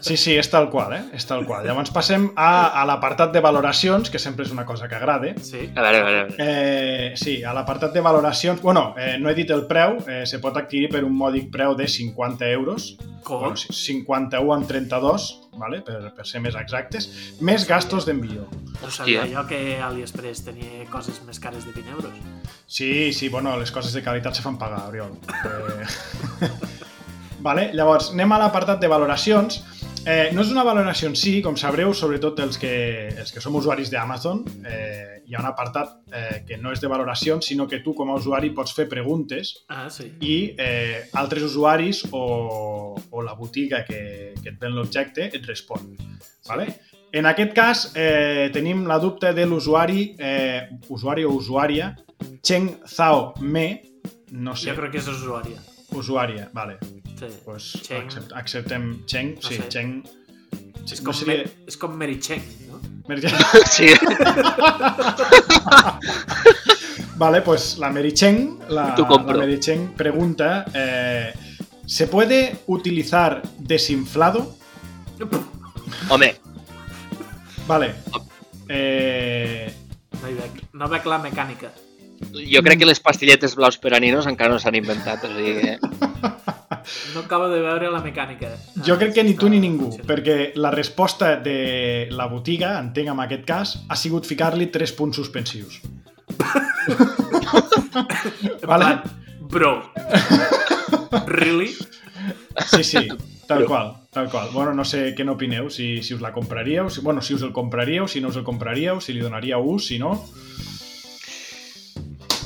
Sí, 0.00 0.16
sí, 0.16 0.34
és 0.36 0.48
tal 0.50 0.68
qual, 0.70 0.92
eh? 0.92 1.02
És 1.16 1.26
tal 1.28 1.44
qual. 1.48 1.64
Llavors 1.66 1.92
passem 1.94 2.28
a, 2.36 2.50
a 2.80 2.84
l'apartat 2.88 3.32
de 3.34 3.42
valoracions, 3.44 4.10
que 4.12 4.20
sempre 4.20 4.44
és 4.46 4.52
una 4.52 4.66
cosa 4.68 4.88
que 4.88 4.96
agrada. 4.96 5.32
Sí. 5.44 5.66
A 5.74 5.84
veure, 5.84 6.00
a 6.00 6.04
veure, 6.04 6.20
a 6.20 6.26
veure. 6.28 6.44
Eh, 6.44 7.12
sí, 7.20 7.40
a 7.44 7.54
l'apartat 7.56 7.94
de 7.96 8.04
valoracions... 8.04 8.60
Bueno, 8.62 8.94
eh, 8.98 9.16
no 9.20 9.30
he 9.30 9.36
dit 9.38 9.50
el 9.54 9.66
preu, 9.70 9.98
eh, 10.06 10.24
se 10.26 10.40
pot 10.42 10.56
adquirir 10.60 10.90
per 10.92 11.04
un 11.06 11.16
mòdic 11.16 11.50
preu 11.54 11.76
de 11.78 11.88
50 11.88 12.50
euros. 12.50 12.94
Com? 13.24 13.46
Bueno, 13.46 13.60
sí, 13.60 13.72
51 13.76 14.56
amb 14.56 14.68
32, 14.68 15.30
vale? 15.60 15.82
per, 15.86 16.00
per 16.16 16.28
ser 16.28 16.42
més 16.44 16.56
exactes, 16.60 17.08
més 17.40 17.66
gastos 17.68 18.08
d'envio. 18.08 18.48
No 18.82 18.90
sabia 18.90 19.22
Hòstia. 19.24 19.34
jo 19.36 19.46
que 19.48 19.58
AliExpress 19.84 20.44
tenia 20.46 20.86
coses 20.90 21.20
més 21.26 21.38
cares 21.42 21.66
de 21.68 21.72
20 21.76 21.90
euros. 21.92 22.14
Sí, 22.66 23.12
sí, 23.12 23.28
bueno, 23.28 23.56
les 23.60 23.70
coses 23.70 23.92
de 23.92 24.02
qualitat 24.02 24.34
se 24.38 24.42
fan 24.42 24.56
pagar, 24.58 24.86
Oriol. 24.88 25.12
Eh... 25.44 26.48
vale, 27.46 27.70
llavors, 27.76 28.10
anem 28.14 28.32
a 28.32 28.38
l'apartat 28.44 28.80
de 28.80 28.88
valoracions. 28.88 29.60
Eh, 30.08 30.30
no 30.32 30.40
és 30.40 30.48
una 30.48 30.62
valoració 30.64 31.10
en 31.10 31.16
si, 31.18 31.42
com 31.44 31.58
sabreu, 31.60 31.90
sobretot 31.92 32.38
els 32.40 32.56
que, 32.56 32.70
els 33.20 33.34
que 33.36 33.40
som 33.44 33.58
usuaris 33.58 33.90
d'Amazon, 33.92 34.38
eh, 34.64 35.18
hi 35.28 35.36
ha 35.36 35.42
un 35.42 35.48
apartat 35.50 35.90
eh, 36.08 36.38
que 36.48 36.56
no 36.56 36.72
és 36.72 36.80
de 36.80 36.88
valoracions, 36.88 37.44
sinó 37.44 37.66
que 37.68 37.82
tu 37.84 37.92
com 37.94 38.08
a 38.08 38.16
usuari 38.16 38.48
pots 38.56 38.72
fer 38.72 38.86
preguntes 38.88 39.52
Ah, 39.68 39.90
sí. 39.92 40.08
i 40.24 40.36
eh, 40.56 41.02
altres 41.20 41.44
usuaris 41.50 42.06
o, 42.16 42.96
o 42.96 43.22
la 43.26 43.36
botiga 43.36 43.84
que, 43.84 44.32
que 44.40 44.54
et 44.54 44.56
ven 44.58 44.72
l'objecte 44.72 45.28
et 45.28 45.44
respon. 45.44 45.92
Vale? 46.48 46.70
En 47.12 47.26
aquest 47.26 47.52
cas, 47.56 47.92
eh, 47.94 48.50
tenim 48.52 48.84
la 48.86 48.98
dubte 48.98 49.32
de 49.34 49.44
l'usuari, 49.46 50.14
eh, 50.18 50.68
usuari 50.88 51.24
o 51.24 51.30
usuària, 51.34 51.96
Cheng 52.42 52.80
Zhao 52.86 53.34
Me, 53.40 53.82
no 54.30 54.54
sé, 54.54 54.70
Jo 54.70 54.76
crec 54.76 54.92
que 54.92 54.98
és 54.98 55.08
usuària. 55.08 55.58
usuària, 55.92 56.48
vale, 56.52 56.78
Sí. 57.18 57.26
pues 57.44 57.72
Cheng. 57.82 58.04
accept, 58.04 58.32
acceptem 58.32 59.04
Cheng, 59.06 59.34
No 59.34 59.48
sí, 59.48 59.56
sé. 59.56 59.68
Cheng. 59.68 60.04
És 60.90 61.00
no 61.02 61.10
com, 61.10 61.14
seria- 61.14 61.36
Mer- 61.44 61.50
és 61.66 61.76
com 61.76 61.92
Mary 61.96 62.18
Cheng, 62.20 62.42
no? 62.68 62.80
Sí, 63.70 63.86
Vale, 67.16 67.42
pues 67.42 67.76
la 67.78 67.90
Mary 67.90 68.12
Cheng, 68.14 68.58
la, 68.68 68.94
la 68.96 69.18
Mary 69.36 69.58
Cheng 69.60 69.92
pregunta 69.94 70.64
eh, 70.72 71.32
¿Se 71.86 72.06
puede 72.06 72.56
utilizar 72.66 73.42
desinflado? 73.58 74.56
Home, 76.08 76.36
Vale. 77.70 77.94
Eh, 78.68 79.70
No, 80.20 80.28
hi 80.28 80.34
veig, 80.36 80.56
no 80.76 80.88
veig 80.90 81.06
la 81.08 81.18
mecànica. 81.22 81.70
jo 82.52 82.60
crec 82.62 82.78
que 82.82 82.84
les 82.88 82.98
pastilletes 83.00 83.54
blaus 83.56 83.78
per 83.80 83.94
a 83.96 84.00
ninos 84.02 84.26
encara 84.28 84.52
no 84.52 84.58
s'han 84.60 84.74
inventat, 84.76 85.22
o 85.24 85.30
sigui. 85.36 85.78
No 87.14 87.20
acabo 87.20 87.48
de 87.52 87.60
veure 87.60 87.90
la 87.92 88.00
mecànica. 88.02 88.50
jo 88.86 88.96
crec 88.98 89.14
que 89.14 89.24
ni 89.24 89.34
tu 89.36 89.48
ni 89.48 89.58
ningú, 89.60 89.90
perquè 90.06 90.52
la 90.56 90.70
resposta 90.70 91.36
de 91.36 92.08
la 92.10 92.26
botiga, 92.26 92.78
entenc 92.80 93.08
en 93.12 93.20
aquest 93.20 93.44
cas, 93.48 93.74
ha 93.88 93.96
sigut 93.96 94.26
ficar-li 94.26 94.66
tres 94.74 94.92
punts 94.92 95.16
suspensius. 95.16 95.80
En 98.62 98.68
vale? 98.68 99.00
Bro. 99.40 99.92
really? 101.26 101.74
Sí, 102.70 102.84
sí, 102.84 103.08
tal 103.50 103.66
qual, 103.66 103.96
tal 104.10 104.30
qual. 104.30 104.50
Bueno, 104.52 104.72
no 104.78 104.84
sé 104.86 105.10
què 105.18 105.24
n'opineu, 105.26 105.66
si, 105.74 106.04
si 106.06 106.14
us 106.14 106.22
la 106.22 106.30
compraríeu, 106.30 106.86
si, 106.90 107.02
bueno, 107.02 107.20
si 107.20 107.34
us 107.34 107.42
el 107.42 107.52
compraríeu, 107.52 108.06
si 108.06 108.20
no 108.22 108.30
us 108.30 108.38
el 108.38 108.46
compraríeu, 108.46 109.00
si 109.02 109.12
li 109.16 109.24
donaríeu 109.24 109.64
ús, 109.74 109.88
si 109.90 109.98
no... 109.98 110.14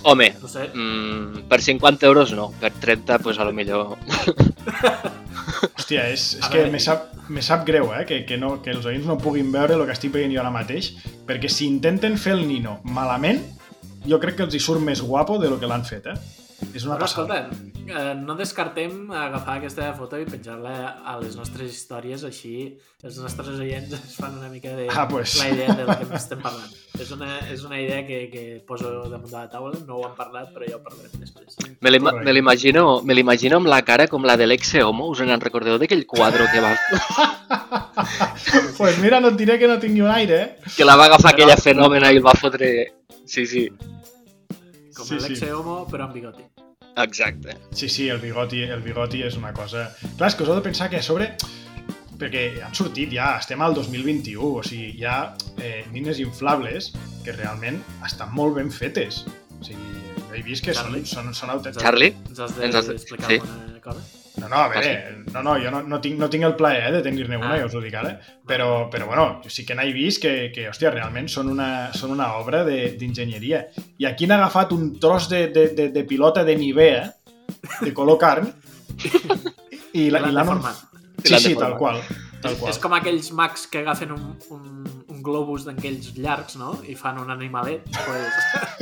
Home, 0.05 0.35
No 0.41 0.49
sé. 0.49 0.69
mm, 0.75 1.47
per 1.49 1.63
50 1.65 2.07
euros 2.07 2.33
no, 2.37 2.51
per 2.61 2.73
30 2.73 3.19
pues 3.21 3.39
a 3.39 3.45
lo 3.45 3.53
millor... 3.57 3.97
Hòstia, 5.79 6.09
és, 6.13 6.25
és 6.41 6.49
que 6.53 6.65
me 6.73 6.81
sap, 6.81 7.11
me 7.29 7.43
sap 7.45 7.67
greu, 7.69 7.91
eh, 7.97 8.05
que, 8.09 8.23
que, 8.29 8.37
no, 8.41 8.59
que 8.65 8.73
els 8.73 8.85
oients 8.89 9.05
no 9.09 9.19
puguin 9.21 9.51
veure 9.53 9.77
el 9.77 9.85
que 9.85 9.93
estic 9.97 10.13
veient 10.13 10.33
jo 10.33 10.41
ara 10.41 10.53
mateix, 10.53 10.95
perquè 11.29 11.49
si 11.53 11.69
intenten 11.69 12.17
fer 12.21 12.33
el 12.37 12.47
nino 12.49 12.79
malament, 12.85 13.43
jo 14.09 14.21
crec 14.21 14.41
que 14.41 14.47
els 14.49 14.57
hi 14.57 14.61
surt 14.61 14.81
més 14.85 15.05
guapo 15.05 15.37
de 15.41 15.53
lo 15.53 15.61
que 15.61 15.69
l'han 15.69 15.85
fet, 15.89 16.09
eh? 16.13 16.44
És 16.75 16.85
una 16.87 16.97
Però 16.97 17.05
passada. 17.05 17.39
escolta, 17.49 17.71
eh, 17.87 18.15
no 18.19 18.35
descartem 18.39 19.11
agafar 19.13 19.59
aquesta 19.59 19.93
foto 19.95 20.19
i 20.19 20.25
penjar-la 20.27 20.75
a 21.05 21.17
les 21.21 21.37
nostres 21.37 21.71
històries, 21.75 22.25
així 22.25 22.79
els 23.05 23.19
nostres 23.21 23.59
oients 23.61 23.93
es 23.93 24.15
fan 24.17 24.39
una 24.39 24.49
mica 24.49 24.73
de 24.75 24.89
Ah, 24.91 25.07
pues. 25.09 25.37
la 25.39 25.51
idea 25.51 25.75
del 25.75 25.87
que 25.87 26.17
estem 26.17 26.41
parlant. 26.41 26.71
És 26.99 27.11
una, 27.11 27.39
és 27.51 27.63
una 27.65 27.81
idea 27.81 28.07
que, 28.07 28.31
que 28.31 28.65
poso 28.67 29.09
damunt 29.11 29.31
de 29.31 29.37
la 29.37 29.49
taula, 29.51 29.79
no 29.87 29.97
ho 29.99 30.07
hem 30.09 30.15
parlat, 30.17 30.53
però 30.55 30.67
ja 30.69 30.77
ho 30.79 30.83
parlarem 30.83 31.11
després. 31.21 31.57
Me 31.81 31.91
l'imagino 32.33 33.03
me 33.03 33.15
l'imagino 33.15 33.57
amb 33.59 33.67
la 33.67 33.83
cara 33.83 34.07
com 34.09 34.25
la 34.25 34.37
de 34.37 34.47
l'ex 34.47 34.75
Homo, 34.83 35.11
us 35.11 35.21
en 35.21 35.41
recordeu 35.41 35.79
d'aquell 35.79 36.07
quadre 36.07 36.47
que 36.53 36.61
va, 36.61 36.75
pues 38.79 38.99
mira, 38.99 39.21
no 39.21 39.29
et 39.29 39.37
diré 39.37 39.59
que 39.59 39.69
no 39.69 39.79
tingui 39.79 40.01
un 40.03 40.11
aire, 40.11 40.41
eh? 40.43 40.73
que 40.77 40.85
la 40.85 40.97
va 40.97 41.07
agafar 41.11 41.33
aquella 41.35 41.57
fenòmena 41.57 42.13
i 42.13 42.17
el 42.21 42.25
va 42.27 42.35
fotre... 42.39 42.71
Sí, 43.25 43.47
sí, 43.47 43.69
Com 44.95 45.07
Sí, 45.09 45.19
sí, 45.21 45.37
sí. 45.37 45.51
Homo, 45.51 45.85
però 45.91 46.07
amb 46.09 46.15
bigoti. 46.15 46.45
exacte. 47.03 47.57
Sí, 47.75 47.89
sí, 47.89 48.09
el 48.09 48.21
bigoti, 48.23 48.63
el 48.63 48.83
bigoti 48.83 49.23
és 49.27 49.37
una 49.37 49.53
cosa... 49.53 49.89
Clar, 50.17 50.29
és 50.31 50.37
que 50.39 50.45
us 50.45 50.49
heu 50.53 50.59
de 50.61 50.63
pensar 50.63 50.89
que 50.91 51.01
a 51.03 51.03
sobre... 51.03 51.33
Perquè 52.15 52.63
han 52.63 52.75
sortit 52.79 53.11
ja, 53.11 53.33
estem 53.43 53.61
al 53.61 53.75
2021, 53.75 54.39
o 54.61 54.63
sigui, 54.63 54.93
hi 55.01 55.05
ha 55.05 55.35
eh, 55.59 55.83
nines 55.91 56.21
inflables 56.23 56.93
que 57.25 57.35
realment 57.35 57.81
estan 58.07 58.31
molt 58.33 58.55
ben 58.61 58.71
fetes. 58.71 59.25
O 59.59 59.65
sigui, 59.67 59.99
he 60.35 60.43
vist 60.47 60.63
que 60.65 60.75
són, 60.75 60.93
Charlie? 60.93 61.07
són, 61.11 61.33
són 61.35 61.51
autèntics. 61.57 61.83
Charlie? 61.83 62.15
Ens 62.31 62.39
has 62.39 62.55
has 62.55 62.87
de- 62.87 62.93
d'explicar 62.93 63.33
sí. 63.33 63.41
alguna 63.43 63.81
cosa? 63.83 64.24
No, 64.37 64.49
no, 64.49 64.57
a 64.57 64.69
veure, 64.69 65.25
no, 65.33 65.43
no, 65.47 65.53
jo 65.63 65.71
no, 65.71 65.81
no, 65.87 66.01
tinc, 66.03 66.19
no 66.19 66.27
tinc 66.29 66.43
el 66.43 66.57
plaer 66.59 66.89
eh, 66.89 66.93
de 66.97 67.03
tenir-ne 67.07 67.37
una, 67.37 67.53
Ah. 67.55 67.59
ja 67.61 67.67
us 67.69 67.75
ho 67.75 67.81
dic 67.81 67.95
ara, 67.95 68.17
però, 68.45 68.89
però 68.91 69.07
bueno, 69.07 69.41
jo 69.45 69.51
sí 69.51 69.65
que 69.65 69.77
n'he 69.79 69.93
vist 69.95 70.21
que, 70.23 70.51
que 70.53 70.65
hòstia, 70.69 70.91
realment 70.91 71.29
són 71.31 71.49
una, 71.53 71.93
són 71.95 72.11
una 72.17 72.33
obra 72.41 72.65
de- 72.67 72.97
d'enginyeria. 72.99 73.61
I 73.99 74.07
aquí 74.11 74.25
han 74.27 74.33
agafat 74.41 74.73
un 74.75 74.99
tros 74.99 75.29
de, 75.31 75.47
de, 75.55 75.69
de, 75.69 75.89
de 75.95 76.05
pilota 76.05 76.43
de 76.43 76.57
Nivea, 76.57 77.05
de 77.81 77.93
color 77.95 78.19
carn, 78.19 78.51
i 79.95 80.11
L'han 80.11 80.27
Sí, 81.25 81.39
sí, 81.39 81.55
tal 81.55 81.77
qual. 81.79 82.01
Tal 82.45 82.57
qual. 82.61 82.71
És 82.75 82.79
com 82.83 82.93
aquells 82.97 83.31
mags 83.33 83.67
que 83.73 83.81
agafen 83.83 84.13
un, 84.13 84.25
un, 84.53 84.85
un 85.09 85.23
globus 85.25 85.65
d'aquells 85.65 86.13
llargs, 86.21 86.59
no? 86.61 86.75
I 86.85 86.95
fan 87.01 87.19
un 87.23 87.31
animalet. 87.33 87.89
Pues, 88.05 88.33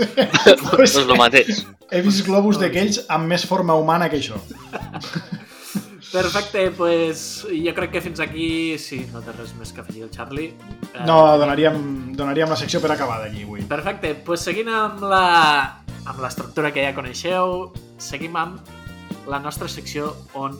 Pues, 0.73 0.91
És 0.91 0.97
el 1.05 1.15
mateix. 1.19 1.63
he 1.93 2.01
vist 2.03 2.25
globus 2.27 2.59
d'aquells 2.59 3.05
amb 3.13 3.31
més 3.31 3.45
forma 3.47 3.75
humana 3.79 4.09
que 4.11 4.19
això. 4.19 4.41
perfecte, 6.13 6.71
pues, 6.77 7.47
jo 7.49 7.73
crec 7.75 7.91
que 7.95 8.03
fins 8.05 8.21
aquí, 8.21 8.77
sí, 8.79 8.99
no 9.15 9.23
té 9.25 9.33
res 9.33 9.55
més 9.57 9.71
que 9.73 9.81
afegir 9.81 10.03
el 10.05 10.11
Charlie. 10.13 10.51
Eh, 10.93 11.05
No, 11.09 11.39
donaríem, 11.41 12.13
donaríem 12.19 12.51
la 12.53 12.57
secció 12.61 12.83
per 12.85 12.91
acabada 12.93 13.31
allí 13.31 13.45
avui. 13.47 13.63
Perfecte, 13.71 14.15
pues 14.27 14.45
seguint 14.45 14.69
amb 14.69 15.01
la 15.09 15.79
amb 16.05 16.19
l'estructura 16.21 16.73
que 16.75 16.83
ja 16.85 16.93
coneixeu, 16.97 17.71
seguim 18.03 18.35
amb 18.37 19.29
la 19.31 19.39
nostra 19.39 19.69
secció 19.71 20.11
on 20.35 20.57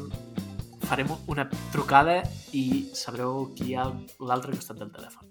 farem 0.93 1.09
una 1.27 1.47
trucada 1.73 2.19
i 2.53 2.91
sabreu 2.93 3.47
qui 3.57 3.71
hi 3.71 3.77
ha 3.81 3.87
a 3.89 4.27
l'altre 4.29 4.53
costat 4.53 4.77
del 4.77 4.91
telèfon. 4.93 5.25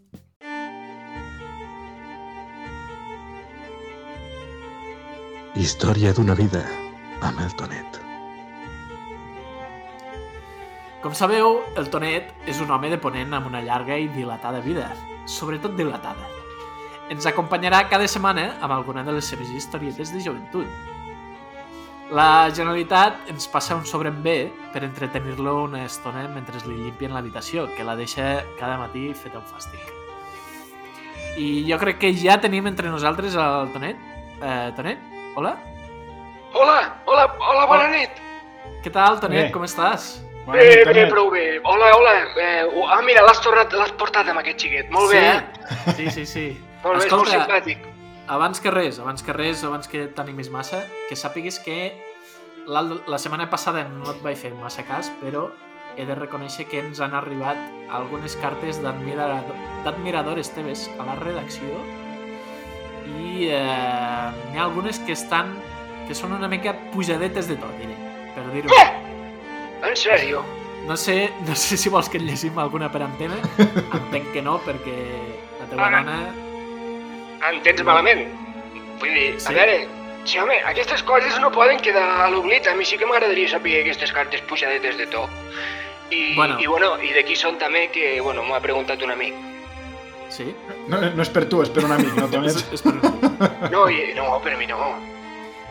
Història 5.61 6.15
d'una 6.17 6.33
vida 6.39 6.63
amb 7.27 7.43
el 7.45 7.53
Tonet. 7.59 7.99
Com 11.03 11.13
sabeu, 11.17 11.59
el 11.77 11.91
Tonet 11.93 12.31
és 12.49 12.61
un 12.63 12.73
home 12.73 12.89
de 12.89 12.97
ponent 13.03 13.37
amb 13.37 13.51
una 13.51 13.61
llarga 13.61 13.99
i 14.01 14.09
dilatada 14.15 14.63
vida, 14.65 14.87
sobretot 15.29 15.77
dilatada. 15.77 16.25
Ens 17.13 17.29
acompanyarà 17.29 17.83
cada 17.91 18.09
setmana 18.09 18.55
amb 18.63 18.79
alguna 18.79 19.05
de 19.05 19.19
les 19.19 19.29
seves 19.29 19.53
historietes 19.53 20.09
de 20.15 20.25
joventut. 20.25 20.90
La 22.11 22.51
Generalitat 22.51 23.29
ens 23.31 23.45
passa 23.47 23.75
un 23.77 23.85
sobre 23.87 24.09
amb 24.11 24.19
bé 24.25 24.51
per 24.73 24.81
entretenir-lo 24.83 25.53
una 25.63 25.85
estona 25.87 26.25
mentre 26.27 26.59
li 26.65 26.75
llimpien 26.81 27.13
l'habitació, 27.15 27.69
que 27.77 27.85
la 27.87 27.95
deixa 27.95 28.41
cada 28.59 28.75
matí 28.81 29.13
feta 29.15 29.39
un 29.39 29.45
fàstic. 29.47 29.93
I 31.39 31.63
jo 31.69 31.77
crec 31.79 32.01
que 32.01 32.09
ja 32.19 32.35
tenim 32.43 32.67
entre 32.67 32.91
nosaltres 32.91 33.37
el 33.39 33.71
Tonet. 33.71 34.01
Eh, 34.41 34.71
Tonet, 34.75 35.05
hola? 35.39 35.53
Hola, 36.51 36.81
hola, 37.05 37.29
hola, 37.39 37.63
bona 37.69 37.87
nit. 37.93 38.19
Què 38.83 38.91
tal, 38.91 39.21
Tonet? 39.23 39.47
Bé. 39.47 39.53
Com 39.55 39.63
estàs? 39.63 40.17
Bona 40.43 40.57
Bé, 40.57 40.65
nit, 40.67 40.81
bé, 40.81 40.89
Tonet. 40.89 41.13
prou 41.13 41.31
bé. 41.31 41.45
Hola, 41.63 41.93
hola. 41.95 42.17
Eh, 42.35 42.89
ah, 42.89 42.99
mira, 43.07 43.23
l'has 43.23 43.39
tornat, 43.39 43.71
l'has 43.71 43.95
portat 43.95 44.27
amb 44.27 44.43
aquest 44.43 44.67
xiquet. 44.67 44.91
Molt 44.91 45.15
bé, 45.15 45.23
eh? 45.29 45.95
Sí, 45.95 46.11
sí, 46.11 46.27
sí. 46.27 46.45
Molt 46.83 46.99
bé, 46.99 47.07
és 47.07 47.15
molt 47.15 47.31
simpàtic. 47.31 47.90
Abans 48.27 48.59
que 48.61 48.71
res, 48.71 48.99
abans 48.99 49.23
que 49.23 49.33
res, 49.33 49.63
abans 49.63 49.87
que 49.87 50.05
t'animis 50.07 50.49
massa, 50.53 50.83
que 51.09 51.15
sàpigues 51.15 51.59
que 51.59 51.91
la, 52.67 52.81
la 53.07 53.17
setmana 53.19 53.49
passada 53.49 53.83
no 53.89 54.11
et 54.11 54.21
vaig 54.23 54.37
fer 54.37 54.53
massa 54.55 54.83
cas, 54.87 55.09
però 55.21 55.49
he 55.97 56.05
de 56.07 56.15
reconèixer 56.15 56.67
que 56.71 56.79
ens 56.79 57.01
han 57.03 57.13
arribat 57.17 57.57
algunes 57.91 58.35
cartes 58.39 58.79
d'admirador- 58.83 59.57
d'admiradores 59.83 60.53
teves 60.55 60.85
a 60.99 61.03
la 61.09 61.15
redacció 61.19 61.81
i 63.11 63.49
eh, 63.49 64.31
n'hi 64.51 64.57
ha 64.57 64.63
algunes 64.63 64.99
que 65.03 65.11
estan 65.17 65.55
que 66.07 66.15
són 66.15 66.31
una 66.37 66.47
mica 66.47 66.73
pujadetes 66.93 67.47
de 67.49 67.57
tot, 67.59 67.73
diré, 67.79 67.95
per 68.35 68.45
dir-ho. 68.53 68.71
En 69.81 69.95
sèrio? 69.97 70.43
No 70.87 70.95
sé, 70.97 71.31
no 71.47 71.55
sé 71.55 71.77
si 71.77 71.89
vols 71.93 72.07
que 72.09 72.17
et 72.17 72.23
llegim 72.25 72.57
alguna 72.59 72.89
per 72.91 73.03
antena, 73.05 73.35
entenc 73.99 74.31
que 74.33 74.41
no, 74.45 74.57
perquè 74.65 74.95
la 75.59 75.67
teva 75.69 75.87
Ah. 75.87 75.91
dona... 75.99 76.17
Entens 77.49 77.83
malament? 77.83 78.27
Vull 79.01 79.13
dir, 79.13 79.39
Sí. 79.39 79.49
a 79.49 79.55
veure, 79.57 79.87
sí, 80.25 80.37
home, 80.37 80.59
aquestes 80.69 81.01
coses 81.03 81.39
no 81.41 81.51
poden 81.51 81.79
quedar 81.79 82.25
a 82.25 82.29
l'oblit. 82.29 82.67
A 82.67 82.75
mi 82.75 82.85
sí 82.85 82.97
que 82.97 83.05
m'agradaria 83.05 83.49
saber 83.49 83.81
aquestes 83.81 84.11
cartes 84.13 84.41
pujadetes 84.41 84.97
de 84.97 85.07
to. 85.07 85.27
I, 86.11 86.35
Bueno. 86.35 86.59
i, 86.59 86.67
bueno, 86.67 87.01
i 87.01 87.13
de 87.13 87.23
qui 87.25 87.35
són 87.35 87.57
també, 87.57 87.89
que, 87.91 88.19
bueno, 88.21 88.43
m'ho 88.43 88.53
ha 88.55 88.59
preguntat 88.61 89.01
un 89.01 89.11
amic. 89.11 89.33
Sí? 90.29 90.53
No, 90.87 90.99
no 91.01 91.21
és 91.21 91.29
per 91.29 91.45
tu, 91.49 91.61
és 91.63 91.69
per 91.69 91.83
un 91.85 91.91
amic, 91.91 92.13
no, 92.15 92.27
Tonet? 92.29 92.55
És, 92.55 92.67
és 92.77 92.81
per. 92.81 92.93
No, 93.71 93.89
i, 93.89 94.13
no, 94.15 94.39
per 94.43 94.57
mi 94.57 94.67
no. 94.67 94.77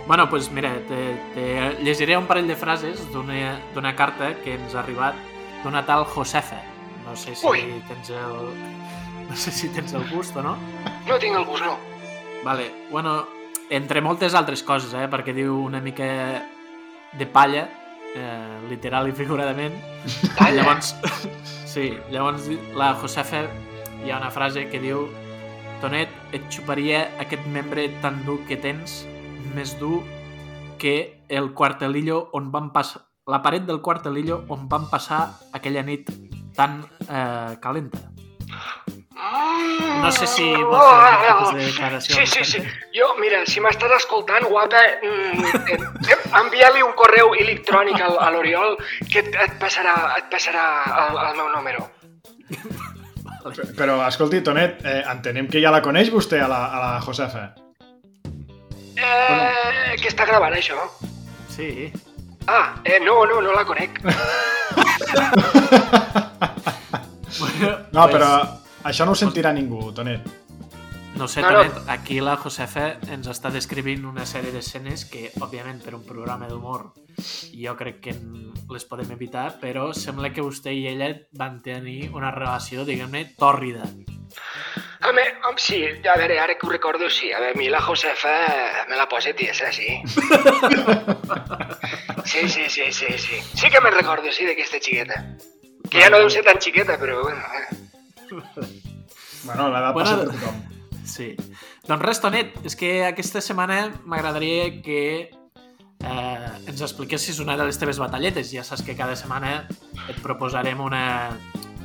Bueno, 0.06 0.24
doncs 0.26 0.30
pues 0.30 0.50
mira, 0.50 0.72
te, 0.88 0.98
te 1.34 1.84
llegiré 1.84 2.16
un 2.16 2.26
parell 2.26 2.48
de 2.48 2.56
frases 2.56 3.04
d'una 3.12 3.60
d'una 3.74 3.94
carta 3.94 4.32
que 4.42 4.54
ens 4.54 4.74
ha 4.74 4.80
arribat 4.80 5.14
d'una 5.62 5.84
tal 5.86 6.04
Josefa. 6.04 6.58
No 7.04 7.14
sé 7.16 7.34
si 7.36 7.46
Ui. 7.46 7.60
tens 7.86 8.10
el... 8.10 8.50
No 9.30 9.36
sé 9.36 9.52
si 9.54 9.68
tens 9.70 9.94
el 9.94 10.04
gust 10.10 10.36
o 10.36 10.42
no. 10.42 10.56
No 11.06 11.18
tinc 11.22 11.36
el 11.38 11.44
gust, 11.46 11.62
no. 11.64 11.76
Vale, 12.44 12.70
bueno, 12.90 13.28
entre 13.70 14.02
moltes 14.02 14.34
altres 14.34 14.64
coses, 14.66 14.92
eh, 14.98 15.06
perquè 15.08 15.32
diu 15.36 15.54
una 15.62 15.80
mica 15.80 16.08
de 17.16 17.26
palla, 17.26 17.68
eh, 18.14 18.58
literal 18.68 19.08
i 19.08 19.14
figuradament. 19.14 19.76
Calla. 20.36 20.62
Llavors, 20.62 20.96
sí, 21.70 21.92
llavors 22.10 22.48
la 22.74 22.94
Josefa 22.98 23.44
hi 24.04 24.10
ha 24.10 24.18
una 24.18 24.32
frase 24.34 24.66
que 24.68 24.80
diu 24.82 25.06
Tonet, 25.80 26.10
et 26.36 26.44
xuparia 26.52 27.06
aquest 27.22 27.46
membre 27.48 27.86
tan 28.02 28.24
dur 28.26 28.40
que 28.48 28.58
tens, 28.60 29.06
més 29.54 29.78
dur 29.78 30.02
que 30.82 31.22
el 31.28 31.54
quartelillo 31.54 32.26
on 32.36 32.50
van 32.52 32.68
passar 32.74 33.06
la 33.30 33.42
paret 33.42 33.66
del 33.66 33.80
quartelillo 33.80 34.44
on 34.48 34.66
van 34.68 34.88
passar 34.90 35.20
aquella 35.54 35.84
nit 35.86 36.08
tan 36.56 36.80
eh, 37.06 37.56
calenta. 37.62 38.00
Mm, 39.20 40.00
No 40.00 40.10
sé 40.16 40.26
si 40.26 40.46
vols 40.56 40.80
fer 40.80 41.08
ah, 41.12 41.16
tipus 41.26 41.48
ah, 41.48 41.54
de 41.56 41.64
declaració. 41.66 42.16
Sí, 42.16 42.26
sí, 42.26 42.44
sí. 42.44 42.60
Jo, 42.96 43.10
mira, 43.20 43.42
si 43.46 43.60
m'estàs 43.60 43.92
escoltant, 43.98 44.46
guapa, 44.48 44.80
mm, 45.04 45.44
envia-li 46.40 46.82
un 46.86 46.94
correu 46.96 47.34
electrònic 47.38 48.00
al, 48.00 48.16
a 48.18 48.30
l'Oriol 48.32 48.78
que 49.12 49.20
et, 49.20 49.28
et 49.44 49.56
passarà, 49.60 49.94
et 50.16 50.30
passarà 50.32 50.64
el, 51.04 51.18
el 51.28 51.36
meu 51.36 51.50
número. 51.52 51.84
Però, 53.76 53.98
escolti, 54.06 54.40
Tonet, 54.44 54.80
eh, 54.84 55.02
entenem 55.12 55.48
que 55.52 55.60
ja 55.62 55.70
la 55.72 55.82
coneix 55.84 56.10
vostè, 56.12 56.40
a 56.44 56.48
la, 56.50 56.60
a 56.68 56.80
la 56.84 56.90
Josefa. 57.04 57.44
Eh, 59.00 59.96
que 60.00 60.08
està 60.10 60.26
gravant, 60.28 60.56
això? 60.56 60.76
Sí. 61.52 61.90
Ah, 62.48 62.74
eh, 62.84 62.98
no, 63.04 63.20
no, 63.28 63.40
no 63.44 63.52
la 63.52 63.64
conec. 63.68 64.00
Bueno, 67.40 67.68
No, 67.92 68.06
pues, 68.08 68.12
però 68.14 68.30
això 68.84 69.04
no 69.06 69.12
ho 69.12 69.18
sentirà 69.18 69.52
ningú, 69.52 69.92
Tonet. 69.92 70.26
No 71.16 71.26
sé, 71.28 71.42
No, 71.42 71.50
no. 71.50 71.64
Tonet, 71.64 71.88
aquí 71.90 72.20
la 72.20 72.36
Josefa 72.36 72.96
ens 73.10 73.26
està 73.28 73.50
descrivint 73.50 74.04
una 74.06 74.24
sèrie 74.26 74.52
d'escenes 74.54 75.04
que, 75.10 75.30
òbviament, 75.40 75.82
per 75.84 75.94
un 75.98 76.04
programa 76.06 76.48
d'humor 76.48 76.92
jo 77.52 77.74
crec 77.76 78.00
que 78.00 78.14
les 78.70 78.84
podem 78.88 79.10
evitar, 79.12 79.58
però 79.60 79.90
sembla 79.92 80.30
que 80.32 80.40
vostè 80.44 80.72
i 80.72 80.86
ella 80.88 81.10
van 81.36 81.60
tenir 81.60 82.10
una 82.14 82.30
relació, 82.30 82.86
diguem-ne, 82.88 83.34
tòrrida. 83.36 83.84
A 85.00 85.12
mi, 85.12 85.24
home, 85.48 85.58
sí, 85.58 85.82
a 85.84 86.16
veure, 86.16 86.38
ara 86.40 86.54
que 86.56 86.66
ho 86.66 86.70
recordo, 86.70 87.10
sí. 87.10 87.32
A 87.32 87.40
veure, 87.40 87.56
a 87.56 87.58
mi 87.58 87.68
la 87.68 87.80
Josefa 87.82 88.32
me 88.88 88.96
la 88.96 89.08
posa 89.08 89.32
tiesa, 89.34 89.72
sí. 89.72 90.00
Sí, 92.24 92.48
sí, 92.48 92.68
sí, 92.68 92.92
sí, 92.92 93.06
sí. 93.18 93.40
Sí 93.56 93.68
que 93.70 93.80
me'n 93.80 93.94
recordo, 93.96 94.30
sí, 94.30 94.44
d'aquesta 94.46 94.78
xiqueta. 94.78 95.16
Que 95.90 96.04
ja 96.04 96.10
no 96.12 96.20
deu 96.22 96.30
ser 96.30 96.44
tan 96.46 96.60
xiqueta, 96.62 96.94
però 97.00 97.22
bueno. 97.24 97.40
eh. 97.58 97.89
Bueno, 99.44 99.70
l'edat 99.72 99.94
Bueno, 99.96 100.04
passa 100.04 100.16
per 100.20 100.32
tothom. 100.34 100.58
Sí. 101.08 101.30
Doncs 101.88 102.02
res, 102.04 102.18
Tonet, 102.20 102.58
és 102.68 102.76
que 102.76 102.90
aquesta 103.06 103.40
setmana 103.40 103.86
m'agradaria 104.04 104.66
que 104.84 105.02
eh, 105.30 106.48
ens 106.68 106.82
expliquessis 106.84 107.40
una 107.40 107.56
de 107.56 107.64
les 107.64 107.78
teves 107.80 107.98
batalletes. 107.98 108.52
Ja 108.52 108.64
saps 108.66 108.84
que 108.84 108.96
cada 108.98 109.16
setmana 109.16 109.64
et 110.08 110.20
proposarem 110.20 110.80
una, 110.84 111.30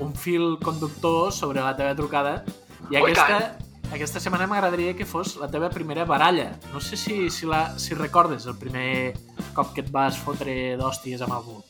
un 0.04 0.12
fil 0.14 0.58
conductor 0.64 1.32
sobre 1.32 1.64
la 1.64 1.76
teva 1.80 1.96
trucada 1.96 2.42
i 2.92 3.00
Oh, 3.00 3.08
i 3.08 3.14
aquesta, 3.16 3.56
aquesta 3.96 4.20
setmana 4.22 4.46
m'agradaria 4.52 4.94
que 5.00 5.08
fos 5.10 5.38
la 5.42 5.48
teva 5.50 5.72
primera 5.74 6.04
baralla. 6.06 6.52
No 6.74 6.84
sé 6.84 7.00
si, 7.00 7.30
si, 7.32 7.48
la, 7.50 7.80
si 7.80 7.96
recordes 7.96 8.46
el 8.52 8.60
primer 8.60 9.16
cop 9.56 9.72
que 9.74 9.82
et 9.82 9.90
vas 9.96 10.20
fotre 10.20 10.76
d'hòsties 10.78 11.24
amb 11.26 11.40
algú. 11.40 11.62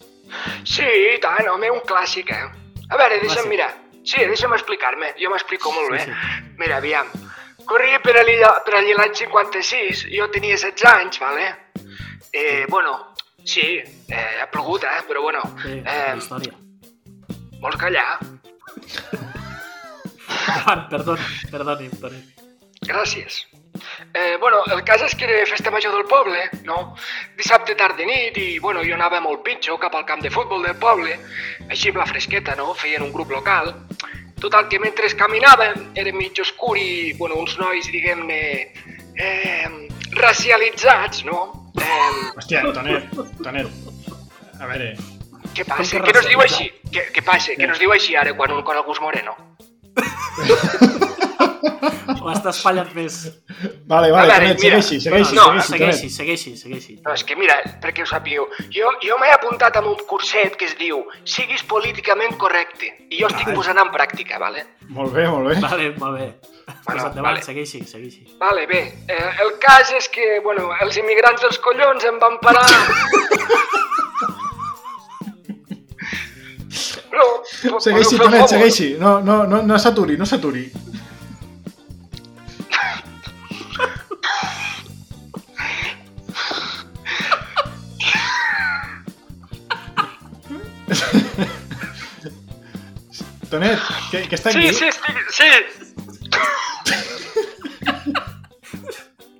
Sí, 0.65 0.83
i 0.83 1.19
tant, 1.23 1.45
home, 1.53 1.69
un 1.71 1.85
clàssic, 1.87 2.33
eh? 2.33 2.49
A 2.89 2.97
veure, 2.99 3.21
deixa'm 3.21 3.45
Clàssic. 3.45 3.53
mirar. 3.53 3.71
Sí, 4.05 4.21
deixa'm 4.29 4.53
explicar-me. 4.53 5.13
Jo 5.19 5.31
m'explico 5.33 5.71
molt 5.73 5.91
bé. 5.95 5.99
Sí, 6.05 6.11
sí. 6.11 6.51
Mira, 6.61 6.77
aviam. 6.77 7.07
Corria 7.65 7.99
per 7.99 8.13
allí, 8.21 8.35
per 8.65 8.75
allí 8.77 8.93
l'any 8.93 9.15
56, 9.17 10.05
jo 10.13 10.27
tenia 10.29 10.53
16 10.55 10.85
anys, 10.91 11.17
vale? 11.19 11.47
Eh, 12.31 12.65
bueno, 12.69 13.13
sí, 13.43 13.65
eh, 14.07 14.41
ha 14.43 14.47
plogut, 14.51 14.83
eh? 14.83 15.01
Però 15.07 15.21
bueno, 15.23 15.41
Sí, 15.63 15.81
eh, 15.83 16.13
història. 16.17 16.53
vols 17.61 17.77
callar? 17.81 18.19
Endavant, 20.45 20.87
perdoni, 20.91 21.89
perdoni. 21.89 22.21
Gràcies. 22.85 23.41
Eh, 24.13 24.37
bueno, 24.39 24.63
el 24.71 24.83
cas 24.87 25.01
és 25.03 25.15
que 25.15 25.25
era 25.27 25.45
festa 25.49 25.71
major 25.71 25.93
del 25.95 26.05
poble, 26.07 26.49
no? 26.63 26.95
Dissabte 27.37 27.75
tard 27.75 27.97
de 27.97 28.05
nit 28.07 28.37
i, 28.39 28.47
bueno, 28.59 28.83
jo 28.87 28.95
anava 28.95 29.19
molt 29.21 29.43
pitjor 29.43 29.79
cap 29.81 29.95
al 29.95 30.05
camp 30.07 30.23
de 30.23 30.31
futbol 30.31 30.63
del 30.63 30.77
poble, 30.79 31.17
així 31.69 31.91
amb 31.91 31.99
la 31.99 32.07
fresqueta, 32.09 32.55
no? 32.55 32.73
Feien 32.73 33.03
un 33.03 33.11
grup 33.13 33.31
local. 33.35 33.73
Total, 34.39 34.67
que 34.71 34.79
mentre 34.79 35.09
caminàvem 35.17 35.91
era 35.95 36.13
mig 36.13 36.39
oscur 36.39 36.77
i, 36.77 37.13
bueno, 37.19 37.39
uns 37.43 37.57
nois, 37.59 37.87
diguem-ne, 37.91 38.41
eh, 39.15 39.69
racialitzats, 40.15 41.25
no? 41.27 41.71
Eh, 41.81 42.31
Hòstia, 42.35 42.63
Tonet, 42.71 43.11
Tonet. 43.43 43.67
A 44.59 44.69
veure, 44.69 44.93
què 45.55 45.65
passa? 45.67 45.99
Què 46.03 46.13
no 46.13 46.21
es 46.21 46.29
diu 46.31 46.43
així? 46.43 46.69
Què, 46.91 47.09
què 47.15 47.23
passa? 47.25 47.55
Què 47.59 47.67
no 47.67 47.75
es 47.75 47.83
diu 47.83 47.91
així 47.95 48.15
ara 48.15 48.35
quan, 48.37 48.55
un, 48.55 48.63
quan 48.67 48.79
algú 48.79 48.95
és 48.95 49.03
moreno? 49.03 49.35
Ho 51.65 52.29
estàs 52.31 52.59
fallant 52.61 52.89
més. 52.95 53.15
Vale, 53.89 54.11
vale, 54.13 54.33
Tonet, 54.35 54.59
mira, 54.61 54.79
segueixi, 54.81 54.99
segueixi, 55.01 55.35
no, 55.37 55.45
segueixi, 55.61 56.09
segueixi, 56.09 56.09
segueixi, 56.15 56.55
segueixi. 56.61 56.95
No, 57.05 57.13
és 57.17 57.23
que 57.25 57.35
mira, 57.39 57.55
perquè 57.83 58.03
ho 58.05 58.09
sàpigueu, 58.09 58.47
jo, 58.75 58.91
jo 59.05 59.17
m'he 59.21 59.31
apuntat 59.33 59.77
amb 59.81 59.89
un 59.93 60.01
curset 60.09 60.57
que 60.59 60.67
es 60.69 60.75
diu 60.79 61.01
Siguis 61.25 61.63
políticament 61.69 62.35
correcte 62.41 62.91
i 63.09 63.21
jo 63.21 63.29
estic 63.31 63.53
posant 63.57 63.79
en 63.81 63.89
pràctica, 63.95 64.37
vale? 64.41 64.65
Molt 64.89 65.13
bé, 65.15 65.25
molt 65.31 65.49
bé. 65.49 65.57
Vale, 65.65 65.91
molt 66.01 66.19
bé. 66.19 66.27
Pues 66.65 66.77
Bueno, 66.85 67.01
endavant, 67.09 67.25
vale. 67.35 67.41
segueixi, 67.45 67.83
segueixi. 67.85 68.23
Vale, 68.41 68.65
bé, 68.69 68.81
eh, 69.07 69.31
el 69.43 69.55
cas 69.61 69.91
és 69.97 70.07
que, 70.09 70.39
bueno, 70.43 70.71
els 70.81 70.97
immigrants 70.97 71.41
dels 71.41 71.59
collons 71.61 72.05
em 72.05 72.17
van 72.21 72.39
parar... 72.41 72.65
No, 77.15 77.79
Segueixi, 77.79 78.17
favor? 78.17 78.47
segueixi. 78.49 78.87
No, 78.99 79.19
no, 79.23 79.43
no, 79.47 79.61
no 79.63 79.77
s'aturi, 79.79 80.17
no 80.19 80.25
s'aturi. 80.27 80.65
Tonet, 93.55 93.79
que, 94.11 94.25
que 94.27 94.35
està 94.35 94.51
Sí, 94.51 94.67
aquí? 94.67 94.73
sí, 94.75 94.85
estic, 94.91 95.15
sí, 95.31 95.49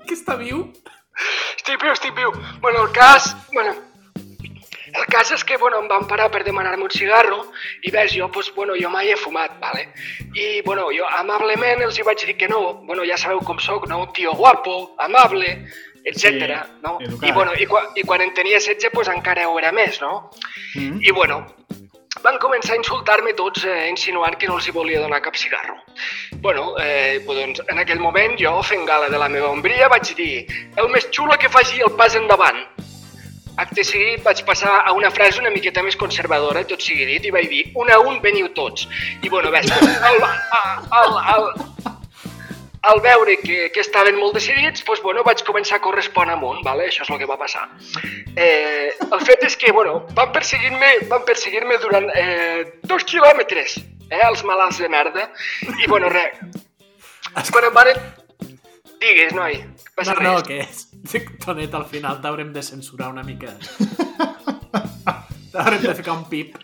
Que 0.07 0.13
està 0.15 0.37
viu? 0.39 0.61
estic 1.57 1.81
viu, 1.81 1.91
estic 1.91 2.15
viu. 2.15 2.31
Bueno, 2.61 2.83
el 2.85 2.91
cas, 2.93 3.35
bueno, 3.51 3.73
el 4.95 5.05
cas 5.11 5.31
és 5.35 5.43
que, 5.43 5.57
bueno, 5.57 5.79
em 5.81 5.87
van 5.91 6.05
parar 6.07 6.29
per 6.31 6.43
demanar-me 6.45 6.85
un 6.85 6.93
cigarro 6.93 7.41
i 7.83 7.91
ves, 7.91 8.13
jo, 8.15 8.29
pues, 8.31 8.53
bueno, 8.55 8.77
jo 8.79 8.89
mai 8.93 9.09
he 9.11 9.17
fumat, 9.17 9.57
vale? 9.59 9.89
I, 10.35 10.61
bueno, 10.61 10.87
jo 10.95 11.09
amablement 11.19 11.81
els 11.83 11.97
hi 11.99 12.05
vaig 12.07 12.23
dir 12.25 12.37
que 12.37 12.47
no, 12.47 12.75
bueno, 12.85 13.03
ja 13.03 13.17
sabeu 13.17 13.41
com 13.43 13.59
sóc, 13.59 13.89
no? 13.89 13.99
Un 14.05 14.13
tio 14.13 14.31
guapo, 14.33 14.95
amable, 14.99 15.65
etc. 16.05 16.21
Sí, 16.21 16.37
no? 16.85 16.99
educat. 17.01 17.27
I, 17.29 17.33
bueno, 17.33 17.51
i, 17.59 17.65
quan, 17.65 17.91
i 17.95 18.03
quan 18.07 18.21
en 18.21 18.33
tenia 18.33 18.59
16, 18.61 18.93
pues 18.93 19.09
encara 19.11 19.49
ho 19.49 19.59
era 19.59 19.73
més, 19.75 19.99
no? 19.99 20.29
Mm. 20.75 21.01
I, 21.01 21.11
bueno, 21.11 21.43
van 22.23 22.37
començar 22.39 22.75
a 22.75 22.79
insultar-me 22.79 23.33
tots 23.37 23.65
eh, 23.65 23.89
insinuant 23.89 24.37
que 24.39 24.47
no 24.47 24.57
els 24.59 24.67
hi 24.67 24.73
volia 24.75 25.01
donar 25.03 25.21
cap 25.25 25.35
cigarro. 25.39 25.75
Bueno, 26.45 26.73
eh, 26.81 27.19
doncs, 27.27 27.61
en 27.71 27.81
aquell 27.81 27.99
moment 27.99 28.37
jo, 28.39 28.53
fent 28.63 28.85
gala 28.87 29.09
de 29.09 29.19
la 29.21 29.29
meva 29.29 29.51
ombria, 29.51 29.89
vaig 29.91 30.13
dir 30.15 30.45
el 30.77 30.89
més 30.93 31.09
xulo 31.11 31.37
que 31.41 31.51
faci 31.51 31.83
el 31.85 31.95
pas 31.99 32.15
endavant. 32.15 32.63
Acte 33.57 33.85
seguit 33.87 34.23
vaig 34.23 34.41
passar 34.47 34.81
a 34.83 34.91
una 34.91 35.09
frase 35.11 35.39
una 35.39 35.51
miqueta 35.53 35.83
més 35.83 35.95
conservadora, 35.95 36.65
tot 36.67 36.83
sigui 36.83 37.05
dit, 37.07 37.27
i 37.27 37.31
vaig 37.31 37.47
dir 37.51 37.63
un 37.79 37.91
a 37.91 37.99
un 38.03 38.19
veniu 38.23 38.49
tots. 38.57 38.87
I 39.23 39.31
bueno, 39.31 39.51
ves, 39.51 39.71
al, 39.71 40.25
al, 40.99 41.15
al, 41.35 41.47
al 42.85 43.01
veure 43.01 43.37
que, 43.41 43.71
que 43.73 43.81
estaven 43.81 44.17
molt 44.19 44.35
decidits, 44.37 44.83
doncs, 44.85 45.01
bueno, 45.03 45.23
vaig 45.25 45.41
començar 45.47 45.79
a 45.79 45.83
correspondre 45.83 46.35
amunt, 46.35 46.61
vale? 46.65 46.89
això 46.89 47.05
és 47.05 47.11
el 47.13 47.21
que 47.21 47.29
va 47.29 47.37
passar. 47.39 47.65
Eh, 48.35 48.91
el 49.05 49.21
fet 49.25 49.45
és 49.47 49.57
que, 49.57 49.71
bueno, 49.75 49.99
van 50.17 50.31
perseguir-me 50.35 50.91
van 51.09 51.25
perseguir 51.25 51.63
durant 51.81 52.09
eh, 52.15 52.79
dos 52.83 53.03
quilòmetres, 53.03 53.79
eh, 54.09 54.21
els 54.27 54.43
malalts 54.43 54.81
de 54.83 54.89
merda, 54.89 55.29
i 55.81 55.89
bueno, 55.89 56.09
res, 56.13 56.37
quan 57.51 57.69
em 57.69 57.73
van... 57.73 57.91
Digues, 59.01 59.33
noi, 59.35 59.59
passa 59.95 60.15
No, 60.15 60.21
no, 60.23 60.35
res. 60.39 60.47
que 60.47 60.61
és... 60.63 60.87
Tonet, 61.45 61.73
al 61.77 61.85
final 61.85 62.21
t'haurem 62.21 62.53
de 62.53 62.63
censurar 62.65 63.11
una 63.11 63.23
mica. 63.23 63.53
T'haurem 65.53 65.83
de 65.83 65.93
ficar 65.95 66.15
un 66.17 66.25
pip. 66.29 66.57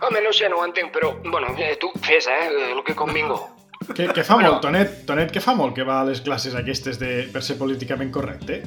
Home, 0.00 0.20
no 0.20 0.32
sé, 0.34 0.48
no 0.50 0.58
ho 0.58 0.64
entenc, 0.66 0.90
però, 0.92 1.12
bueno, 1.22 1.54
eh, 1.56 1.76
tu 1.80 1.92
fes, 2.02 2.26
eh, 2.26 2.72
el 2.72 2.82
que 2.84 2.96
convingo. 2.98 3.53
Que, 3.94 4.08
que 4.08 4.24
fa 4.24 4.34
Bueno. 4.38 4.50
molt, 4.52 4.62
Tonet, 4.64 4.94
Tonet, 5.06 5.30
que 5.32 5.40
fa 5.44 5.54
molt 5.54 5.74
que 5.76 5.84
va 5.84 6.00
a 6.00 6.04
les 6.08 6.20
classes 6.24 6.54
aquestes 6.56 6.98
de, 6.98 7.28
per 7.32 7.42
ser 7.42 7.58
políticament 7.58 8.10
correcte? 8.14 8.62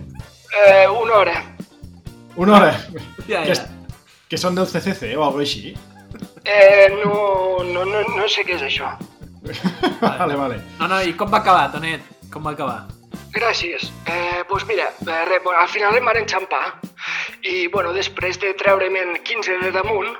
Eh, 0.65 0.87
una 0.87 1.15
hora. 1.21 1.37
Una 2.35 2.57
hora. 2.57 2.73
Ja, 3.27 3.41
Que, 3.43 3.51
ja. 3.51 3.51
és, 3.51 3.61
que 4.29 4.37
són 4.39 4.55
del 4.55 4.67
CCC 4.69 5.15
o 5.17 5.23
alguna 5.25 5.43
així? 5.43 5.73
Eh, 6.45 6.87
no, 7.03 7.63
no, 7.67 7.83
no, 7.85 8.03
no 8.15 8.27
sé 8.31 8.45
què 8.47 8.55
és 8.55 8.63
això. 8.63 8.93
vale, 10.01 10.35
vale. 10.35 10.61
No, 10.79 10.87
no, 10.87 11.01
i 11.03 11.13
com 11.19 11.31
va 11.33 11.41
acabar, 11.41 11.71
Tonet? 11.73 12.05
Com 12.31 12.45
va 12.47 12.53
acabar? 12.55 12.85
Gràcies. 13.35 13.89
Eh, 14.07 14.43
doncs 14.49 14.63
mira, 14.69 14.87
eh, 15.03 15.25
re, 15.27 15.39
bueno, 15.43 15.59
al 15.59 15.67
final 15.69 15.95
em 15.99 16.05
van 16.07 16.17
enxampar 16.21 16.63
i, 17.43 17.67
bueno, 17.73 17.91
després 17.93 18.39
de 18.41 18.53
treure'm 18.57 18.95
15 19.27 19.59
de 19.65 19.71
damunt, 19.75 20.15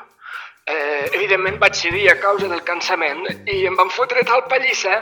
eh, 0.67 1.08
evidentment 1.17 1.58
vaig 1.62 1.75
cedir 1.80 2.10
a 2.12 2.17
causa 2.21 2.47
del 2.51 2.63
cansament 2.67 3.23
i 3.47 3.49
em 3.69 3.75
van 3.80 3.89
fotre 3.93 4.23
tal 4.27 4.43
pallissa 4.51 4.95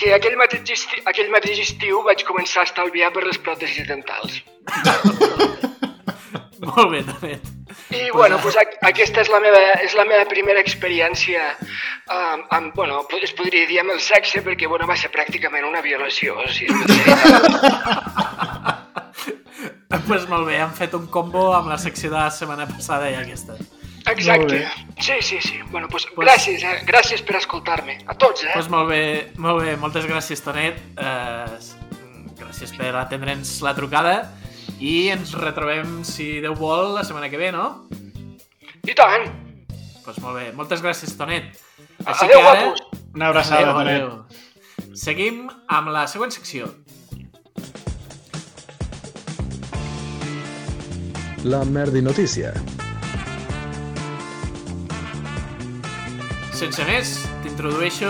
que 0.00 0.14
aquell 0.16 0.36
mateix, 0.40 0.70
esti 0.76 0.96
aquell 1.04 1.30
mateix 1.34 1.58
estiu 1.66 2.00
vaig 2.06 2.20
començar 2.28 2.60
a 2.64 2.68
estalviar 2.70 3.12
per 3.12 3.24
les 3.28 3.38
pròtesis 3.38 3.86
dentals. 3.88 4.40
Molt 6.62 6.90
bé, 6.92 7.00
Tonet. 7.02 7.42
I, 7.92 8.10
bueno, 8.14 8.38
doncs, 8.38 8.54
ac- 8.56 8.76
aquesta 8.86 9.20
és 9.24 9.28
la 9.32 9.40
meva, 9.42 9.58
és 9.82 9.94
la 9.98 10.04
meva 10.08 10.24
primera 10.30 10.60
experiència 10.62 11.42
um, 11.58 12.44
amb, 12.54 12.70
bueno, 12.76 13.02
es 13.20 13.32
podria 13.36 13.66
dir 13.68 13.80
amb 13.82 13.90
el 13.96 14.00
sexe, 14.00 14.40
perquè, 14.46 14.68
bueno, 14.70 14.86
va 14.88 14.96
ser 14.96 15.10
pràcticament 15.12 15.66
una 15.68 15.82
violació. 15.84 16.38
O 16.38 16.46
sigui, 16.48 16.72
pues 20.06 20.28
molt 20.30 20.46
bé, 20.48 20.56
hem 20.62 20.72
fet 20.76 20.94
un 20.98 21.06
combo 21.12 21.52
amb 21.56 21.68
la 21.72 21.78
secció 21.82 22.10
de 22.12 22.18
la 22.20 22.30
setmana 22.30 22.66
passada 22.70 23.10
i 23.10 23.14
aquesta. 23.18 23.54
Exacte. 24.06 24.68
Sí, 25.00 25.12
sí, 25.20 25.40
sí. 25.40 25.58
Bueno, 25.70 25.88
doncs, 25.88 26.06
Pues- 26.14 26.28
gràcies, 26.28 26.62
eh? 26.64 26.84
Gràcies 26.86 27.22
per 27.22 27.36
escoltar-me. 27.36 27.98
A 28.06 28.14
tots, 28.14 28.44
eh? 28.44 28.50
Pues 28.54 28.68
molt 28.68 28.88
bé, 28.88 29.32
molt 29.36 29.62
bé, 29.62 29.76
moltes 29.76 30.04
gràcies, 30.06 30.42
Tonet. 30.42 30.78
Eh, 30.96 31.58
gràcies 32.38 32.76
per 32.76 32.94
atendre'ns 32.96 33.60
la 33.62 33.74
trucada 33.74 34.32
i 34.80 35.08
ens 35.08 35.32
retrobem, 35.32 36.02
si 36.04 36.40
Déu 36.40 36.54
vol, 36.54 36.94
la 36.94 37.04
setmana 37.04 37.30
que 37.30 37.36
ve, 37.38 37.52
no? 37.52 37.86
I 38.84 38.94
tant. 38.94 39.30
Pues 40.04 40.18
molt 40.18 40.36
bé, 40.36 40.52
moltes 40.52 40.82
gràcies, 40.82 41.16
Tonet. 41.16 41.56
Adéu, 42.04 42.40
guapos. 42.42 42.80
Una 43.14 43.28
abraçada, 43.28 43.70
Adéu, 43.70 43.74
Tonet. 43.74 44.02
adéu. 44.02 44.96
Seguim 44.96 45.48
amb 45.68 45.88
la 45.88 46.06
següent 46.08 46.32
secció. 46.32 46.74
La 51.44 51.64
merdi 51.64 52.00
notícia. 52.02 52.52
Sense 56.62 56.84
més, 56.86 57.08
t'introdueixo 57.42 58.08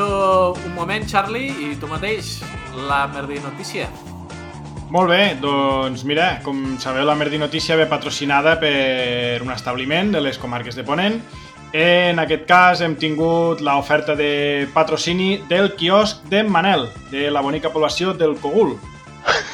un 0.52 0.74
moment, 0.76 1.06
Charlie, 1.08 1.54
i 1.64 1.76
tu 1.80 1.88
mateix, 1.88 2.34
la 2.84 3.06
merdi 3.08 3.38
notícia. 3.40 3.86
Molt 4.92 5.08
bé, 5.08 5.38
doncs 5.40 6.02
mira, 6.04 6.26
com 6.44 6.74
sabeu 6.76 7.06
la 7.08 7.14
Merdi 7.16 7.40
Notícia 7.40 7.78
ve 7.80 7.86
patrocinada 7.88 8.58
per 8.60 9.40
un 9.40 9.54
establiment 9.54 10.12
de 10.12 10.20
les 10.20 10.36
comarques 10.36 10.76
de 10.76 10.84
Ponent. 10.84 11.16
En 11.72 12.20
aquest 12.20 12.44
cas 12.44 12.84
hem 12.84 12.98
tingut 13.00 13.64
l'oferta 13.64 14.12
de 14.20 14.68
patrocini 14.76 15.38
del 15.48 15.72
quiosc 15.80 16.20
d'en 16.28 16.52
Manel, 16.52 16.90
de 17.08 17.30
la 17.32 17.40
bonica 17.40 17.72
població 17.72 18.12
del 18.12 18.36
Cogul. 18.36 18.76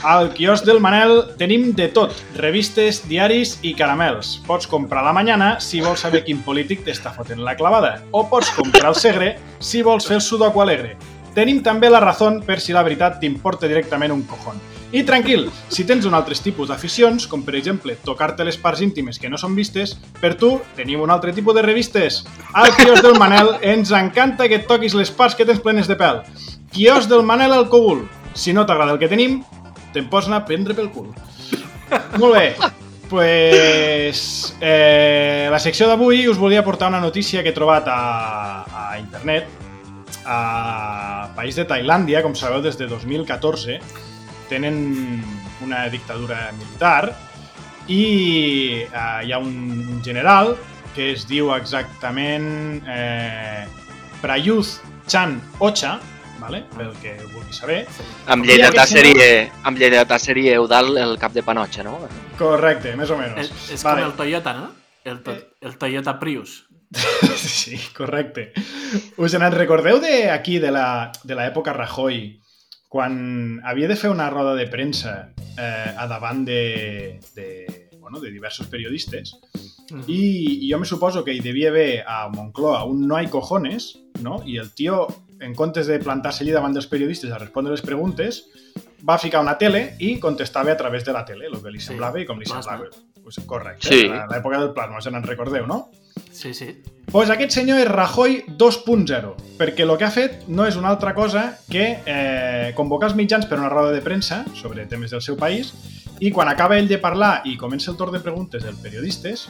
Al 0.03 0.33
quiosc 0.33 0.63
del 0.63 0.79
Manel 0.79 1.25
tenim 1.41 1.73
de 1.75 1.89
tot, 1.91 2.13
revistes, 2.39 3.01
diaris 3.11 3.57
i 3.67 3.73
caramels. 3.75 4.37
Pots 4.47 4.69
comprar 4.71 5.03
la 5.03 5.13
mañana 5.13 5.57
si 5.59 5.81
vols 5.83 6.05
saber 6.07 6.21
quin 6.23 6.39
polític 6.47 6.85
t'està 6.87 7.11
fotent 7.17 7.43
la 7.43 7.57
clavada, 7.59 7.97
o 8.15 8.23
pots 8.31 8.53
comprar 8.55 8.93
el 8.93 8.95
Segre 8.95 9.33
si 9.59 9.83
vols 9.83 10.07
fer 10.07 10.21
el 10.21 10.23
sudoku 10.23 10.63
alegre. 10.63 10.95
Tenim 11.35 11.65
també 11.67 11.91
la 11.91 11.99
Razón 11.99 12.39
per 12.47 12.61
si 12.63 12.73
la 12.73 12.85
veritat 12.87 13.19
t'importa 13.19 13.67
directament 13.67 14.15
un 14.15 14.23
cojón. 14.23 14.63
I 14.95 15.03
tranquil, 15.03 15.49
si 15.69 15.83
tens 15.85 16.07
un 16.07 16.15
altre 16.15 16.39
tipus 16.39 16.71
d'aficions, 16.71 17.27
com 17.27 17.43
per 17.43 17.59
exemple 17.59 17.99
tocar-te 18.07 18.47
les 18.47 18.57
parts 18.57 18.81
íntimes 18.81 19.19
que 19.19 19.29
no 19.29 19.37
són 19.37 19.59
vistes, 19.59 19.97
per 20.23 20.37
tu 20.39 20.61
tenim 20.79 21.03
un 21.03 21.11
altre 21.11 21.35
tipus 21.35 21.59
de 21.59 21.67
revistes. 21.67 22.23
Al 22.55 22.71
quios 22.79 23.03
del 23.03 23.19
Manel 23.19 23.57
ens 23.67 23.91
encanta 23.91 24.47
que 24.47 24.63
et 24.63 24.71
toquis 24.71 24.95
les 24.95 25.11
parts 25.11 25.35
que 25.35 25.45
tens 25.45 25.59
plenes 25.59 25.91
de 25.91 25.99
pèl. 25.99 26.23
Quios 26.71 27.11
del 27.11 27.27
Manel 27.27 27.53
al 27.53 27.69
Cogul. 27.69 28.07
Si 28.39 28.53
no 28.55 28.65
t'agrada 28.65 28.95
el 28.95 29.01
que 29.03 29.09
tenim, 29.11 29.43
te'n 29.95 30.09
pots 30.11 30.29
anar 30.29 30.43
a 30.43 30.49
prendre 30.49 30.77
pel 30.77 30.91
cul. 30.95 31.13
Molt 32.21 32.35
bé, 32.35 32.49
pues, 33.09 34.21
eh, 34.61 35.49
la 35.51 35.61
secció 35.63 35.89
d'avui 35.89 36.27
us 36.29 36.41
volia 36.41 36.65
portar 36.65 36.91
una 36.93 37.01
notícia 37.01 37.43
que 37.43 37.55
he 37.55 37.57
trobat 37.57 37.89
a, 37.89 38.03
a 38.69 38.99
internet 39.01 39.49
a 40.29 41.31
país 41.35 41.57
de 41.57 41.65
Tailàndia, 41.65 42.21
com 42.23 42.35
sabeu, 42.37 42.61
des 42.61 42.77
de 42.77 42.87
2014 42.91 43.79
tenen 44.49 45.23
una 45.65 45.87
dictadura 45.93 46.51
militar 46.57 47.15
i 47.89 48.03
eh, 48.85 49.21
hi 49.25 49.33
ha 49.33 49.41
un 49.41 50.03
general 50.05 50.55
que 50.95 51.13
es 51.15 51.25
diu 51.29 51.53
exactament 51.55 52.83
eh, 52.89 53.65
Prayuth 54.21 54.81
Chan 55.09 55.39
Ocha, 55.65 55.97
vale? 56.41 56.65
pel 56.77 56.93
que 57.03 57.15
vulgui 57.33 57.53
saber. 57.53 57.87
Amb 58.27 58.45
lleidatà 58.47 58.87
seria, 58.87 59.49
amb 59.65 59.79
lleidatà 59.79 60.19
seria 60.23 60.55
Eudal 60.55 60.97
el 60.99 61.17
cap 61.19 61.33
de 61.33 61.43
panotxa, 61.43 61.83
no? 61.87 61.99
Correcte, 62.39 62.95
més 62.97 63.11
o 63.11 63.19
menys. 63.19 63.51
és 63.73 63.83
Vale. 63.85 64.03
com 64.03 64.11
el 64.11 64.17
Toyota, 64.17 64.55
no? 64.55 64.71
El, 65.05 65.23
to 65.23 65.35
el 65.61 65.79
Toyota 65.79 66.19
Prius. 66.19 66.65
Sí, 67.39 67.77
correcte. 67.97 68.53
Us 69.17 69.35
en 69.35 69.45
recordeu 69.53 70.01
de 70.01 70.31
aquí, 70.31 70.59
de 70.59 70.71
la- 70.73 71.13
de 71.23 71.35
l'època 71.37 71.73
Rajoy, 71.77 72.41
quan 72.89 73.61
havia 73.65 73.89
de 73.89 73.97
fer 73.97 74.11
una 74.11 74.31
roda 74.31 74.55
de 74.57 74.67
premsa 74.67 75.33
eh, 75.59 75.95
a 75.97 76.07
davant 76.09 76.45
de, 76.47 77.21
de, 77.35 77.91
bueno, 78.01 78.19
de 78.21 78.31
diversos 78.31 78.67
periodistes 78.69 79.35
i, 80.07 80.65
i 80.65 80.71
jo 80.73 80.79
me 80.79 80.87
suposo 80.89 81.23
que 81.25 81.35
hi 81.35 81.41
devia 81.45 81.69
haver 81.69 82.05
a 82.07 82.29
Moncloa 82.33 82.85
un 82.85 83.07
no 83.07 83.17
hay 83.17 83.27
cojones, 83.29 83.99
no? 84.23 84.43
I 84.47 84.57
el 84.57 84.73
tio, 84.75 85.07
en 85.41 85.55
comptes 85.55 85.87
de 85.87 85.99
plantar-se 85.99 86.45
allí 86.45 86.53
davant 86.53 86.75
dels 86.75 86.87
periodistes 86.87 87.31
a 87.33 87.39
respondre 87.39 87.73
les 87.73 87.83
preguntes, 87.83 88.45
va 89.09 89.19
ficar 89.19 89.41
una 89.41 89.57
tele 89.59 89.95
i 90.01 90.19
contestava 90.19 90.73
a 90.73 90.77
través 90.77 91.05
de 91.05 91.13
la 91.13 91.25
tele, 91.25 91.47
el 91.47 91.61
que 91.63 91.71
li 91.71 91.81
Sí, 91.81 91.87
semblava 91.93 92.21
i 92.21 92.27
com 92.27 92.39
li 92.39 92.45
plasma. 92.45 92.63
semblava. 92.79 93.05
Pues 93.23 93.37
correcte, 93.47 93.89
Sí. 93.89 94.07
a 94.09 94.27
l'època 94.27 94.59
del 94.59 94.73
plasma, 94.73 95.01
se 95.03 95.11
n'en 95.11 95.23
recordeu, 95.23 95.67
no? 95.67 95.91
Sí, 96.33 96.55
sí. 96.55 96.83
Pues 97.13 97.31
aquest 97.31 97.53
senyor 97.53 97.79
és 97.81 97.89
Rajoy 97.89 98.45
2.0, 98.49 99.35
perquè 99.59 99.81
el 99.85 99.97
que 99.99 100.05
ha 100.05 100.11
fet 100.11 100.47
no 100.49 100.67
és 100.67 100.77
una 100.77 100.89
altra 100.89 101.15
cosa 101.15 101.59
que 101.71 102.01
eh, 102.07 102.73
convocar 102.75 103.09
els 103.11 103.17
mitjans 103.17 103.47
per 103.47 103.59
una 103.59 103.69
roda 103.69 103.93
de 103.93 104.01
premsa 104.03 104.45
sobre 104.55 104.87
temes 104.87 105.11
del 105.11 105.23
seu 105.23 105.37
país 105.37 105.73
i 106.21 106.31
quan 106.33 106.49
acaba 106.49 106.77
ell 106.79 106.89
de 106.89 106.99
parlar 106.99 107.43
i 107.45 107.57
comença 107.57 107.91
el 107.91 107.97
torn 107.97 108.13
de 108.13 108.21
preguntes 108.21 108.63
dels 108.65 108.77
periodistes, 108.81 109.49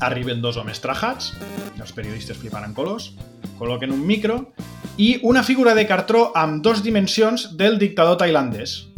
arriben 0.00 0.40
dos 0.42 0.56
homes 0.56 0.80
trajats, 0.80 1.34
els 1.80 1.92
periodistes 1.92 2.36
flipan 2.38 2.64
en 2.64 2.74
colors, 2.74 3.12
col·loquen 3.58 3.92
un 3.92 4.04
micro 4.06 4.52
i 4.96 5.18
una 5.22 5.42
figura 5.42 5.74
de 5.74 5.86
cartró 5.86 6.30
amb 6.36 6.62
dos 6.62 6.82
dimensions 6.82 7.50
del 7.56 7.78
dictador 7.78 8.18
tailandès. 8.20 8.88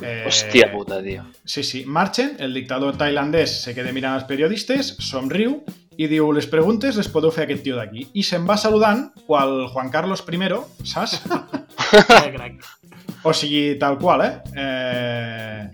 Eh, 0.00 0.24
Hòstia 0.26 0.70
puta, 0.72 1.02
tio. 1.02 1.24
Sí, 1.44 1.62
sí, 1.66 1.84
marxen, 1.86 2.36
el 2.38 2.54
dictador 2.54 2.96
tailandès 2.96 3.58
se 3.64 3.74
queda 3.74 3.92
mirant 3.92 4.16
els 4.20 4.28
periodistes, 4.28 4.94
somriu 5.02 5.58
i 6.00 6.06
diu 6.08 6.30
les 6.32 6.46
preguntes 6.48 6.96
les 6.96 7.10
podeu 7.12 7.32
fer 7.34 7.44
a 7.44 7.48
aquest 7.50 7.64
tio 7.66 7.76
d'aquí. 7.76 8.06
I 8.14 8.22
se'n 8.24 8.46
va 8.48 8.56
saludant 8.56 9.10
qual 9.26 9.68
Juan 9.72 9.90
Carlos 9.90 10.24
I, 10.24 10.62
saps? 10.84 11.20
O 13.22 13.30
sigui, 13.32 13.78
tal 13.78 13.98
qual, 13.98 14.24
eh? 14.26 14.42
eh... 14.56 15.68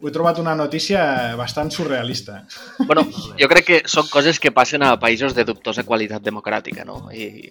He 0.00 0.10
trobat 0.14 0.38
una 0.38 0.54
notícia 0.54 1.34
bastant 1.36 1.68
surrealista. 1.74 2.44
Bueno, 2.86 3.02
jo 3.36 3.48
crec 3.50 3.66
que 3.66 3.80
són 3.90 4.06
coses 4.08 4.38
que 4.40 4.52
passen 4.54 4.84
a 4.86 4.94
països 5.02 5.34
de 5.34 5.44
dubtosa 5.44 5.82
qualitat 5.84 6.22
democràtica, 6.22 6.86
no? 6.88 7.10
I, 7.12 7.50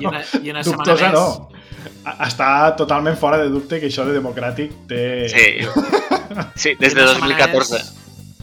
I 0.00 0.06
una, 0.06 0.22
i 0.42 0.50
una 0.50 0.62
setmana 0.64 0.84
Dubtosa 0.84 1.10
més... 1.10 1.12
no. 1.14 1.52
Està 2.26 2.48
totalment 2.78 3.16
fora 3.18 3.38
de 3.38 3.48
dubte 3.50 3.78
que 3.82 3.86
això 3.90 4.04
de 4.06 4.14
democràtic 4.16 4.72
té... 4.90 5.02
sí, 5.30 5.46
sí, 6.54 6.74
des 6.80 6.94
de 6.94 7.02
Una 7.02 7.12
setmana 7.14 7.38
2014. 7.38 7.74
més- 7.78 7.92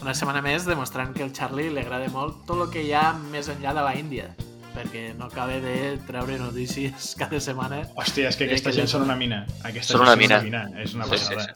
Una 0.04 0.14
setmana 0.14 0.42
més 0.44 0.66
demostrant 0.68 1.14
que 1.16 1.22
al 1.24 1.32
Charlie 1.32 1.70
li 1.72 1.80
agrada 1.80 2.08
molt 2.12 2.42
tot 2.48 2.60
el 2.66 2.70
que 2.72 2.82
hi 2.84 2.92
ha 2.96 3.12
més 3.32 3.48
enllà 3.52 3.72
de 3.76 3.84
la 3.86 3.94
Índia 3.96 4.30
perquè 4.74 5.12
no 5.14 5.28
acaba 5.30 5.54
de 5.62 5.96
treure 6.08 6.34
notícies 6.40 7.12
cada 7.20 7.38
setmana. 7.40 7.84
Hòstia, 7.94 8.28
és 8.32 8.36
que 8.36 8.48
aquesta 8.48 8.72
Sí, 8.72 8.80
que 8.80 8.80
gent 8.82 8.90
són 8.90 9.04
una 9.06 9.14
mina. 9.14 9.44
Aquesta 9.62 9.94
Són 9.94 10.02
una 10.02 10.16
mina. 10.18 10.40
És 10.82 10.96
una 10.98 11.06
Sí, 11.06 11.16
sí, 11.20 11.30
passada. 11.36 11.54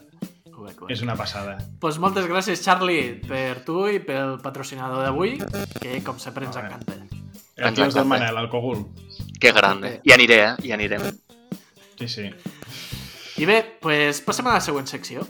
Cuba, 0.55 0.71
cuba. 0.77 0.87
És 0.93 1.01
una 1.03 1.17
passada. 1.19 1.57
Pues 1.83 1.99
moltes 1.99 2.25
gràcies, 2.31 2.63
Charlie, 2.63 3.17
per 3.27 3.59
tu 3.67 3.85
i 3.91 3.99
pel 3.99 4.37
patrocinador 4.43 5.03
d'avui, 5.03 5.35
que 5.83 5.99
com 6.03 6.17
sempre 6.19 6.47
ens 6.47 6.55
encanta. 6.63 6.95
El 7.59 7.75
tio 7.75 7.87
és 7.89 7.97
del. 7.97 8.07
Manel, 8.07 8.37
el 8.39 8.49
cogul. 8.51 8.85
Que 9.39 9.51
gran, 9.55 9.83
eh? 9.85 9.99
Hi 10.03 10.15
aniré, 10.15 10.39
eh? 10.45 10.55
Hi 10.63 10.73
anirem. 10.75 11.05
Sí, 11.99 12.07
sí. 12.07 12.29
I 13.39 13.45
bé, 13.47 13.59
pues 13.81 14.21
passem 14.23 14.47
a 14.47 14.55
la 14.57 14.63
següent 14.63 14.87
secció. 14.87 15.25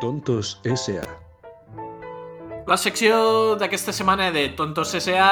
Tontos 0.00 0.58
S.A. 0.64 1.04
La 2.66 2.76
secció 2.80 3.54
d'aquesta 3.60 3.92
setmana 3.92 4.30
de 4.34 4.48
Tontos 4.58 4.94
S.A. 4.98 5.30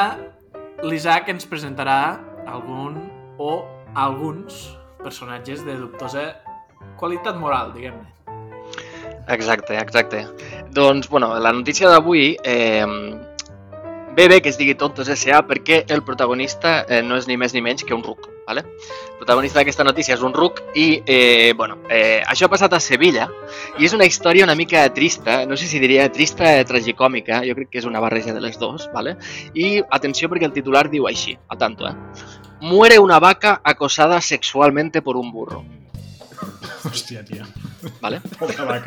l'Isaac 0.82 1.28
ens 1.32 1.46
presentarà 1.48 1.98
algun 2.46 2.98
o 3.38 3.52
alguns 3.94 4.64
personatges 5.02 5.64
de 5.66 5.76
dubtosa 5.80 6.24
qualitat 6.98 7.38
moral, 7.38 7.72
diguem-ne. 7.74 8.08
Exacte, 9.28 9.76
exacte. 9.78 10.24
Doncs, 10.72 11.08
bueno, 11.11 11.38
la 11.38 11.52
notícia 11.52 11.88
d'avui 11.90 12.38
eh, 12.42 12.87
ve 14.16 14.28
bé 14.28 14.40
que 14.40 14.48
es 14.48 14.56
digui 14.56 14.72
Tontos 14.74 15.08
S.A. 15.12 15.42
perquè 15.44 15.82
el 15.92 16.00
protagonista 16.00 16.87
eh, 16.88 17.02
no 17.04 17.18
és 17.20 17.26
ni 17.28 17.37
més 17.37 17.52
ni 17.52 17.61
menys 17.61 17.85
que 17.85 17.92
un 17.92 18.00
ruc. 18.02 18.30
¿vale? 18.46 18.62
El 18.64 19.18
protagonista 19.18 19.61
d'aquesta 19.61 19.85
notícia 19.85 20.16
és 20.16 20.22
un 20.24 20.32
ruc 20.32 20.62
i, 20.74 21.02
eh, 21.04 21.52
bueno, 21.56 21.76
eh, 21.90 22.22
això 22.24 22.48
ha 22.48 22.52
passat 22.54 22.72
a 22.72 22.80
Sevilla 22.80 23.28
i 23.76 23.85
és 23.85 23.92
una 23.92 24.08
història 24.08 24.48
una 24.48 24.56
mica 24.56 24.87
trista, 24.96 25.42
no 25.44 25.61
sé 25.61 25.68
si 25.68 25.82
diria 25.82 26.08
trista 26.12 26.56
o 26.62 26.64
tragicòmica, 26.72 27.42
jo 27.44 27.58
crec 27.61 27.68
que 27.68 27.82
és 27.85 27.88
una 27.88 28.00
barreja 28.00 28.32
de 28.32 28.40
les 28.40 28.56
dues, 28.58 28.88
¿vale? 28.96 29.18
i 29.52 29.82
atenció 29.90 30.32
perquè 30.32 30.48
el 30.48 30.56
titular 30.56 30.88
diu 30.88 31.04
així, 31.06 31.37
a 31.48 31.61
tanto, 31.61 31.85
eh? 31.85 31.94
Muere 32.62 32.98
una 32.98 33.20
vaca 33.20 33.61
acosada 33.62 34.20
sexualmente 34.22 35.02
por 35.02 35.16
un 35.16 35.32
burro. 35.32 35.64
Hòstia, 36.88 37.22
tia. 37.24 37.46
Vale? 38.00 38.20
Vaca. 38.40 38.87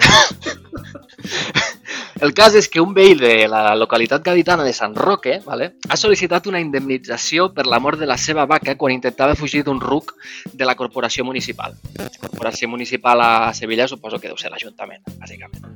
El 2.23 2.31
cas 2.33 2.55
és 2.55 2.69
que 2.71 2.79
un 2.79 2.93
veí 2.95 3.13
de 3.19 3.33
la 3.51 3.75
localitat 3.75 4.23
gaditana 4.23 4.63
de 4.63 4.71
Sant 4.73 4.93
Roque 4.95 5.41
vale, 5.43 5.73
ha 5.89 5.97
sol·licitat 5.99 6.47
una 6.47 6.61
indemnització 6.63 7.49
per 7.53 7.65
la 7.67 7.81
mort 7.83 7.99
de 7.99 8.07
la 8.07 8.15
seva 8.17 8.45
vaca 8.47 8.77
quan 8.79 8.93
intentava 8.95 9.35
fugir 9.35 9.65
d'un 9.67 9.81
ruc 9.83 10.13
de 10.53 10.67
la 10.69 10.77
corporació 10.79 11.25
municipal. 11.27 11.75
La 11.99 12.07
corporació 12.21 12.71
municipal 12.71 13.21
a 13.21 13.53
Sevilla 13.53 13.89
suposo 13.91 14.21
que 14.21 14.31
deu 14.31 14.39
ser 14.39 14.53
l'Ajuntament, 14.53 15.03
bàsicament. 15.19 15.67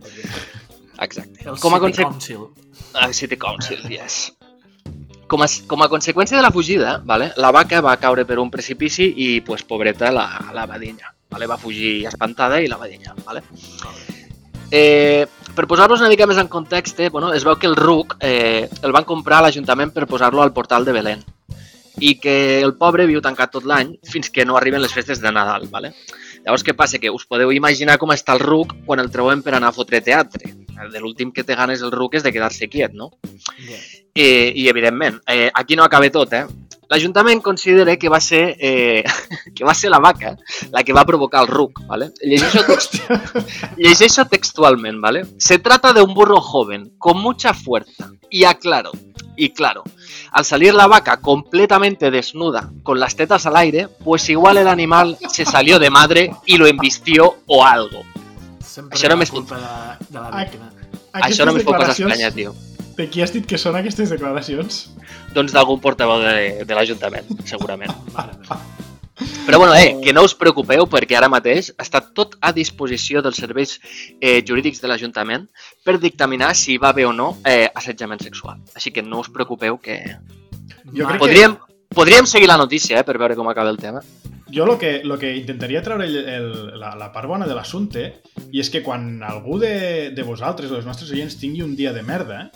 Exacte. 0.99 1.43
El 1.43 1.59
Com 1.59 1.75
a, 1.75 1.79
City 1.79 1.85
conse 1.85 2.03
Council. 2.07 2.47
Ah, 2.93 3.11
City 3.11 3.37
Council, 3.37 3.83
yes. 3.91 4.31
Com 5.29 5.43
a, 5.43 5.51
com 5.67 5.83
a 5.83 5.91
conseqüència 5.91 6.39
de 6.39 6.43
la 6.43 6.55
fugida, 6.55 6.97
vale, 7.05 7.33
la 7.37 7.51
vaca 7.51 7.83
va 7.85 7.99
caure 7.99 8.25
per 8.25 8.39
un 8.39 8.49
precipici 8.49 9.11
i, 9.27 9.29
pues, 9.45 9.67
pobreta, 9.67 10.09
la, 10.15 10.25
la 10.55 10.65
va 10.65 10.79
dinya. 10.79 11.18
Vale? 11.29 11.47
Va 11.49 11.57
fugir 11.57 12.05
espantada 12.09 12.61
i 12.61 12.67
la 12.67 12.77
va 12.77 12.89
dinya. 12.89 13.15
Vale? 13.25 13.43
Eh, 14.71 15.25
per 15.55 15.65
posar-vos 15.67 16.01
una 16.01 16.11
mica 16.11 16.27
més 16.29 16.37
en 16.37 16.47
context, 16.47 16.99
eh, 16.99 17.09
bueno, 17.09 17.33
es 17.33 17.43
veu 17.43 17.57
que 17.57 17.67
el 17.67 17.75
RUC 17.75 18.17
eh, 18.21 18.69
el 18.83 18.93
van 18.93 19.07
comprar 19.09 19.39
a 19.39 19.47
l'Ajuntament 19.47 19.91
per 19.95 20.07
posar-lo 20.07 20.43
al 20.43 20.53
portal 20.53 20.85
de 20.85 20.93
Belén 20.93 21.25
i 21.99 22.15
que 22.15 22.61
el 22.61 22.75
pobre 22.79 23.07
viu 23.09 23.19
tancat 23.19 23.51
tot 23.51 23.65
l'any 23.67 23.97
fins 24.07 24.29
que 24.31 24.45
no 24.45 24.55
arriben 24.55 24.81
les 24.81 24.93
festes 24.93 25.19
de 25.19 25.31
Nadal. 25.35 25.67
Vale? 25.71 25.91
Llavors, 26.45 26.63
què 26.63 26.75
passa? 26.77 26.99
Que 27.01 27.11
us 27.11 27.25
podeu 27.27 27.51
imaginar 27.51 27.97
com 27.99 28.13
està 28.15 28.37
el 28.37 28.43
RUC 28.45 28.77
quan 28.85 29.03
el 29.03 29.11
trobem 29.11 29.43
per 29.43 29.57
anar 29.57 29.73
a 29.73 29.75
fotre 29.75 29.99
teatre. 30.05 30.53
De 30.93 31.01
l'últim 31.01 31.33
que 31.35 31.43
té 31.43 31.57
ganes 31.59 31.83
el 31.83 31.91
RUC 31.91 32.21
és 32.21 32.23
de 32.23 32.31
quedar-se 32.31 32.69
quiet, 32.71 32.95
no? 32.95 33.11
Yeah. 33.57 33.81
I, 34.13 34.51
i 34.55 34.67
evidentment, 34.67 35.21
eh, 35.27 35.51
aquí 35.53 35.75
no 35.75 35.83
acaba 35.83 36.09
tot, 36.09 36.33
eh? 36.33 36.45
L'Ajuntament 36.89 37.39
considera 37.45 37.95
que 37.97 38.09
va 38.09 38.19
ser 38.19 38.55
eh, 38.57 39.03
que 39.55 39.63
va 39.63 39.75
ser 39.75 39.91
la 39.91 39.99
vaca 39.99 40.35
la 40.71 40.81
que 40.83 40.91
va 40.93 41.05
provocar 41.05 41.43
el 41.43 41.47
ruc, 41.47 41.83
¿vale? 41.85 42.11
Llegeixo, 42.21 42.63
text, 42.65 42.95
llegeixo 43.77 44.25
textualment, 44.25 44.99
¿vale? 44.99 45.25
Se 45.37 45.59
trata 45.59 45.93
de 45.93 46.01
un 46.01 46.15
burro 46.15 46.41
joven, 46.41 46.93
con 46.97 47.19
mucha 47.21 47.53
fuerza. 47.53 48.09
Y 48.31 48.43
aclaro, 48.43 48.91
y 49.35 49.49
claro, 49.51 49.83
al 50.31 50.45
salir 50.45 50.73
la 50.73 50.85
vaca 50.87 51.17
completamente 51.17 52.11
desnuda, 52.11 52.69
con 52.83 52.99
las 52.99 53.15
tetas 53.15 53.45
al 53.47 53.55
aire, 53.57 53.87
pues 54.03 54.29
igual 54.29 54.57
el 54.57 54.67
animal 54.67 55.17
se 55.29 55.45
salió 55.45 55.79
de 55.79 55.89
madre 55.89 56.31
y 56.45 56.57
lo 56.57 56.67
embistió 56.67 57.37
o 57.47 57.65
algo. 57.65 58.03
Sempre 58.63 58.97
Això 58.97 59.09
no 59.09 59.17
m'és- 59.17 59.31
culpa 59.31 59.57
de, 59.57 60.05
de 60.09 60.19
la 60.19 60.29
víctima. 60.43 60.71
Això 61.25 61.45
no 61.45 61.53
me 61.53 61.61
fa 61.65 61.73
pas 61.77 61.89
estranya, 61.97 62.29
tio. 62.29 62.53
De 62.99 63.07
qui 63.07 63.21
has 63.23 63.31
dit 63.31 63.45
que 63.47 63.55
són 63.61 63.77
aquestes 63.79 64.11
declaracions? 64.11 64.89
Doncs 65.31 65.53
d'algun 65.55 65.79
portaveu 65.79 66.19
de, 66.19 66.65
de 66.67 66.75
l'Ajuntament, 66.75 67.29
segurament. 67.47 67.93
Però 69.45 69.57
bueno, 69.57 69.73
eh, 69.75 69.97
que 70.03 70.13
no 70.13 70.21
us 70.23 70.35
preocupeu 70.37 70.85
perquè 70.87 71.17
ara 71.17 71.27
mateix 71.31 71.71
està 71.81 71.99
tot 72.15 72.35
a 72.45 72.51
disposició 72.55 73.19
dels 73.25 73.39
serveis 73.41 73.73
eh, 74.21 74.39
jurídics 74.47 74.79
de 74.83 74.87
l'Ajuntament 74.91 75.47
per 75.83 75.97
dictaminar 75.99 76.53
si 76.55 76.75
hi 76.75 76.77
va 76.79 76.91
haver 76.93 77.07
o 77.09 77.13
no 77.15 77.33
eh, 77.43 77.67
assetjament 77.75 78.21
sexual. 78.23 78.61
Així 78.75 78.93
que 78.95 79.03
no 79.03 79.19
us 79.23 79.31
preocupeu 79.33 79.79
que... 79.81 79.97
Jo 80.93 81.07
crec 81.07 81.17
que- 81.17 81.23
Podríem, 81.23 81.57
podríem 81.95 82.29
seguir 82.29 82.47
la 82.47 82.59
notícia 82.61 82.99
eh, 83.01 83.03
per 83.07 83.17
veure 83.19 83.35
com 83.35 83.49
acaba 83.51 83.73
el 83.73 83.81
tema. 83.81 84.03
Jo 84.53 84.65
lo 84.65 84.77
que, 84.79 85.01
lo 85.03 85.17
que 85.19 85.35
intentaria 85.35 85.81
treure 85.83 86.05
el, 86.07 86.15
el, 86.15 86.79
la, 86.79 86.95
la 86.95 87.11
part 87.11 87.27
bona 87.29 87.47
de 87.47 87.55
l'assumpte 87.57 88.05
i 88.51 88.59
és 88.63 88.69
que 88.71 88.83
quan 88.85 89.19
algú 89.23 89.59
de, 89.61 90.09
de 90.15 90.23
vosaltres 90.25 90.71
o 90.71 90.77
dels 90.77 90.87
nostres 90.87 91.11
oients 91.11 91.35
tingui 91.41 91.61
un 91.65 91.75
dia 91.75 91.91
de 91.93 92.01
merda, 92.05 92.47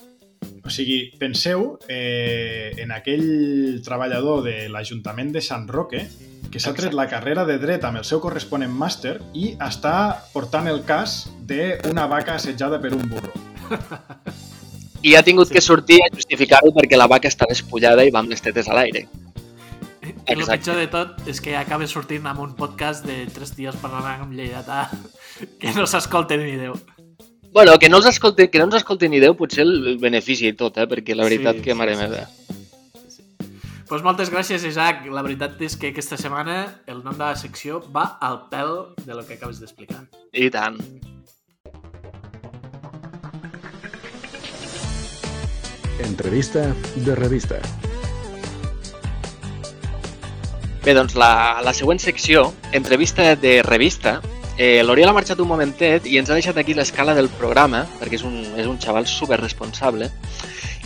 o 0.63 0.71
sigui, 0.71 1.11
penseu 1.19 1.77
eh, 1.91 2.71
en 2.79 2.93
aquell 2.95 3.81
treballador 3.83 4.43
de 4.45 4.69
l'Ajuntament 4.71 5.33
de 5.35 5.41
Sant 5.43 5.67
Roque 5.67 6.05
que 6.53 6.61
s'ha 6.61 6.73
tret 6.77 6.93
la 6.93 7.07
carrera 7.09 7.43
de 7.49 7.57
dret 7.59 7.83
amb 7.83 7.99
el 7.99 8.05
seu 8.07 8.21
corresponent 8.23 8.71
màster 8.71 9.17
i 9.33 9.55
està 9.63 9.95
portant 10.33 10.69
el 10.69 10.83
cas 10.87 11.23
d'una 11.49 12.05
vaca 12.11 12.37
assetjada 12.37 12.79
per 12.79 12.93
un 12.93 13.03
burro. 13.09 13.33
I 15.03 15.17
ha 15.17 15.23
tingut 15.25 15.49
que 15.51 15.59
sortir 15.59 15.97
a 16.05 16.11
justificar-ho 16.13 16.71
perquè 16.75 16.95
la 16.95 17.09
vaca 17.11 17.27
està 17.27 17.49
despullada 17.49 18.05
i 18.05 18.13
va 18.13 18.21
amb 18.23 18.31
les 18.31 18.43
tetes 18.45 18.69
a 18.69 18.77
l'aire. 18.77 19.07
I 20.03 20.13
el 20.31 20.39
Exacte. 20.39 20.57
pitjor 20.59 20.79
de 20.79 20.87
tot 20.91 21.27
és 21.27 21.41
que 21.43 21.57
acaba 21.59 21.87
sortint 21.87 22.27
amb 22.27 22.43
un 22.43 22.53
podcast 22.55 23.03
de 23.07 23.23
tres 23.33 23.55
dies 23.57 23.75
parlant 23.81 24.23
amb 24.27 24.35
lleidatà 24.35 24.85
que 25.59 25.73
no 25.75 25.87
s'escolta 25.87 26.37
ni 26.39 26.55
Déu. 26.59 26.77
Bueno, 27.53 27.77
que 27.77 27.87
no, 27.87 27.97
els 28.01 28.07
escolti, 28.09 28.47
que 28.49 28.57
no 28.57 28.65
ens 28.65 28.79
escolti 28.79 29.07
ni 29.09 29.19
Déu 29.21 29.35
potser 29.37 29.61
el 29.61 29.75
el 29.91 29.99
benefici 30.01 30.47
i 30.49 30.55
tot, 30.57 30.79
eh? 30.81 30.87
perquè 30.89 31.13
la 31.13 31.27
veritat 31.27 31.59
Sí, 31.59 31.67
que 31.67 31.75
sí, 31.75 31.77
mare 31.77 31.93
sí. 31.93 32.01
meva. 32.01 32.23
Pues 33.87 34.01
moltes 34.01 34.31
gràcies, 34.33 34.63
Isaac. 34.65 35.03
La 35.13 35.21
veritat 35.21 35.61
és 35.61 35.75
que 35.77 35.91
aquesta 35.93 36.17
setmana 36.17 36.81
el 36.89 37.03
nom 37.05 37.13
de 37.13 37.27
la 37.27 37.35
secció 37.37 37.77
va 37.93 38.17
al 38.25 38.47
pèl 38.49 38.73
de 39.05 39.13
lo 39.13 39.21
que 39.27 39.37
acabes 39.37 39.59
d'explicar. 39.61 40.01
I 40.33 40.49
tant. 40.49 40.81
Entrevista 46.01 46.65
de 47.05 47.15
revista. 47.21 47.61
Bé, 50.83 50.97
doncs 50.97 51.13
la, 51.13 51.61
la 51.61 51.71
següent 51.77 52.01
secció, 52.01 52.49
entrevista 52.73 53.35
de 53.37 53.61
revista, 53.61 54.17
eh, 54.57 54.83
l'Oriol 54.83 55.09
ha 55.09 55.13
marxat 55.17 55.39
un 55.39 55.47
momentet 55.49 56.05
i 56.07 56.17
ens 56.19 56.29
ha 56.29 56.37
deixat 56.37 56.57
aquí 56.57 56.73
l'escala 56.73 57.15
del 57.17 57.29
programa, 57.29 57.85
perquè 57.99 58.19
és 58.19 58.23
un, 58.27 58.39
és 58.57 58.67
un 58.67 58.79
xaval 58.79 59.07
super 59.07 59.39
responsable. 59.41 60.11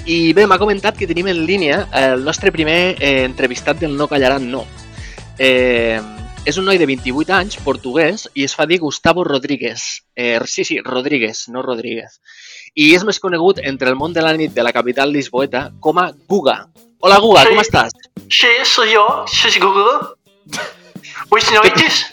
I 0.08 0.32
bé, 0.34 0.46
m'ha 0.48 0.60
comentat 0.60 0.96
que 0.98 1.08
tenim 1.08 1.28
en 1.28 1.42
línia 1.46 1.88
el 1.92 2.24
nostre 2.24 2.52
primer 2.56 2.96
eh, 3.00 3.26
entrevistat 3.26 3.80
del 3.82 3.98
No 3.98 4.08
Callaran 4.08 4.50
No. 4.52 4.64
Eh, 5.38 6.00
és 6.48 6.56
un 6.58 6.64
noi 6.64 6.78
de 6.80 6.86
28 6.88 7.34
anys, 7.36 7.58
portuguès, 7.60 8.30
i 8.34 8.46
es 8.48 8.56
fa 8.56 8.66
dir 8.66 8.80
Gustavo 8.80 9.26
Rodríguez. 9.28 10.06
Eh, 10.16 10.40
sí, 10.46 10.64
sí, 10.64 10.80
Rodríguez, 10.80 11.50
no 11.50 11.62
Rodríguez. 11.62 12.22
I 12.74 12.94
és 12.96 13.04
més 13.04 13.20
conegut 13.20 13.60
entre 13.64 13.90
el 13.92 13.98
món 14.00 14.14
de 14.14 14.24
la 14.24 14.32
nit 14.38 14.54
de 14.56 14.64
la 14.64 14.72
capital 14.72 15.12
lisboeta 15.12 15.72
com 15.82 16.00
a 16.00 16.12
Guga. 16.30 16.70
Hola 17.00 17.20
Guga, 17.20 17.44
Sí. 17.44 17.50
com 17.50 17.60
estàs? 17.60 17.92
Sí, 18.30 18.48
soy 18.64 18.94
yo, 18.94 19.26
soy 19.28 19.60
Google. 19.60 20.16
Buenas 21.30 21.52
noches. 21.52 22.06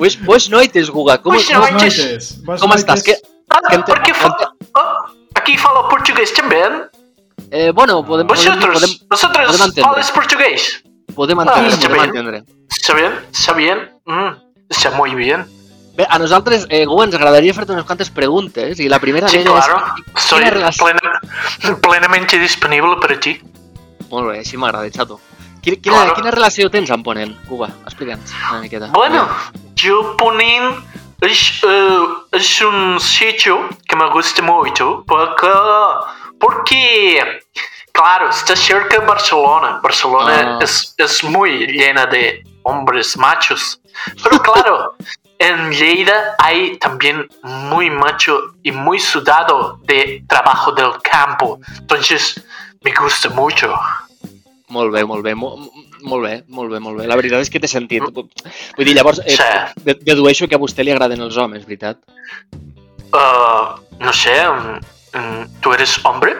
Pues, 0.00 0.16
pues 0.16 0.48
noites, 0.48 0.88
Guga, 0.88 1.18
com, 1.20 1.34
Pues 1.34 1.44
com, 1.46 1.52
no. 1.54 1.60
Boas 1.60 1.72
Noites. 1.72 1.98
noites. 1.98 2.42
Boas 2.42 2.60
com 2.62 2.72
estàs? 2.72 3.02
Que, 3.04 3.16
Ah, 3.52 3.60
que 3.68 3.78
porque 3.84 4.14
fa- 4.14 4.34
ah, 4.74 4.96
aquí 5.34 5.58
falo 5.58 5.88
portugués 5.90 6.32
también. 6.32 6.88
eh, 7.50 7.70
bueno, 7.74 8.00
podem, 8.04 8.26
podem, 8.26 8.46
Vosotros, 8.48 8.74
podem, 8.80 8.98
vosotros 9.10 9.46
podem 9.46 9.60
entender. 9.66 9.84
hablas 9.84 10.10
portugués. 10.10 10.82
podem 11.14 11.38
Ah, 11.38 11.42
entendre, 11.42 11.72
està 11.74 11.88
podem 11.88 12.04
entendre. 12.08 12.44
¿Está 12.70 12.94
bien? 12.94 13.12
¿Está 13.30 13.52
bien? 13.52 13.78
Mm, 14.06 14.30
está 14.70 14.90
muy 14.92 15.14
bien. 15.14 15.44
Bé, 15.96 16.06
a 16.08 16.18
nosaltres, 16.18 16.64
eh, 16.70 16.86
Guga, 16.86 17.04
ens 17.04 17.14
agradaria 17.16 17.52
fer-te 17.52 17.72
unes 17.72 17.84
quantes 17.84 18.08
preguntes 18.08 18.78
i 18.80 18.88
la 18.88 19.00
primera 19.00 19.28
Sí, 19.28 19.36
d'elles 19.38 19.52
claro. 19.66 19.84
és 20.16 20.22
Soy 20.22 20.40
plena- 20.78 21.20
plenamente 21.82 22.38
disponible 22.38 22.96
para 23.02 23.18
ti. 23.20 23.38
Molt 24.08 24.30
bé, 24.30 24.38
així 24.38 24.56
m'agrada, 24.56 24.88
xato. 24.90 25.20
Quina, 25.62 25.76
quina, 25.76 25.96
Claro. 25.96 26.14
quina 26.16 26.30
relació 26.30 26.70
tens 26.70 26.90
amb 26.90 27.04
Ponent, 27.04 27.34
Guga? 27.48 27.68
Explica'ns 27.84 28.32
una 28.50 28.60
miqueta. 28.62 28.86
Bueno, 28.94 29.28
yo 29.74 30.16
Punin 30.16 30.74
es, 31.20 31.60
eh, 31.62 32.06
es 32.32 32.60
un 32.62 32.98
sitio 32.98 33.68
que 33.86 33.96
me 33.96 34.08
gusta 34.10 34.40
mucho 34.42 35.04
porque, 35.06 35.50
porque 36.38 37.40
claro, 37.92 38.30
está 38.30 38.56
cerca 38.56 38.98
de 39.00 39.06
Barcelona. 39.06 39.80
Barcelona 39.82 40.56
Ah. 40.56 40.58
es, 40.62 40.94
es 40.96 41.22
muy 41.24 41.66
llena 41.66 42.06
de 42.06 42.42
hombres 42.62 43.16
machos. 43.16 43.80
Pero 44.22 44.40
claro, 44.42 44.94
en 45.38 45.70
Lleida 45.72 46.36
hay 46.38 46.78
también 46.78 47.28
muy 47.42 47.90
macho 47.90 48.54
y 48.62 48.72
muy 48.72 48.98
sudado 48.98 49.78
de 49.82 50.24
trabajo 50.28 50.72
del 50.72 50.92
campo. 51.02 51.58
Entonces, 51.78 52.42
me 52.82 52.92
gusta 52.94 53.28
mucho. 53.30 53.74
Molt 54.70 54.92
bé, 54.94 55.02
molt 55.04 55.24
bé, 55.26 55.34
mo, 55.34 55.50
molt 56.06 56.22
bé, 56.24 56.44
molt 56.48 56.70
bé, 56.70 56.78
molt 56.80 57.00
bé. 57.00 57.06
La 57.10 57.16
veritat 57.18 57.40
és 57.42 57.50
que 57.50 57.58
t'he 57.60 57.68
sentit. 57.68 58.02
Vull 58.02 58.86
dir, 58.86 58.94
llavors, 58.94 59.18
eh, 59.26 59.36
Sí. 59.36 59.94
dedueixo 60.06 60.46
que 60.48 60.54
a 60.54 60.58
vostè 60.62 60.84
li 60.84 60.92
agraden 60.94 61.20
els 61.20 61.36
homes, 61.36 61.64
veritat? 61.66 61.98
Ah, 63.12 63.76
no 63.98 64.12
sé, 64.12 64.36
mm, 64.46 64.78
mm, 65.18 65.60
¿tú 65.60 65.72
eres 65.74 65.98
hombre? 66.04 66.36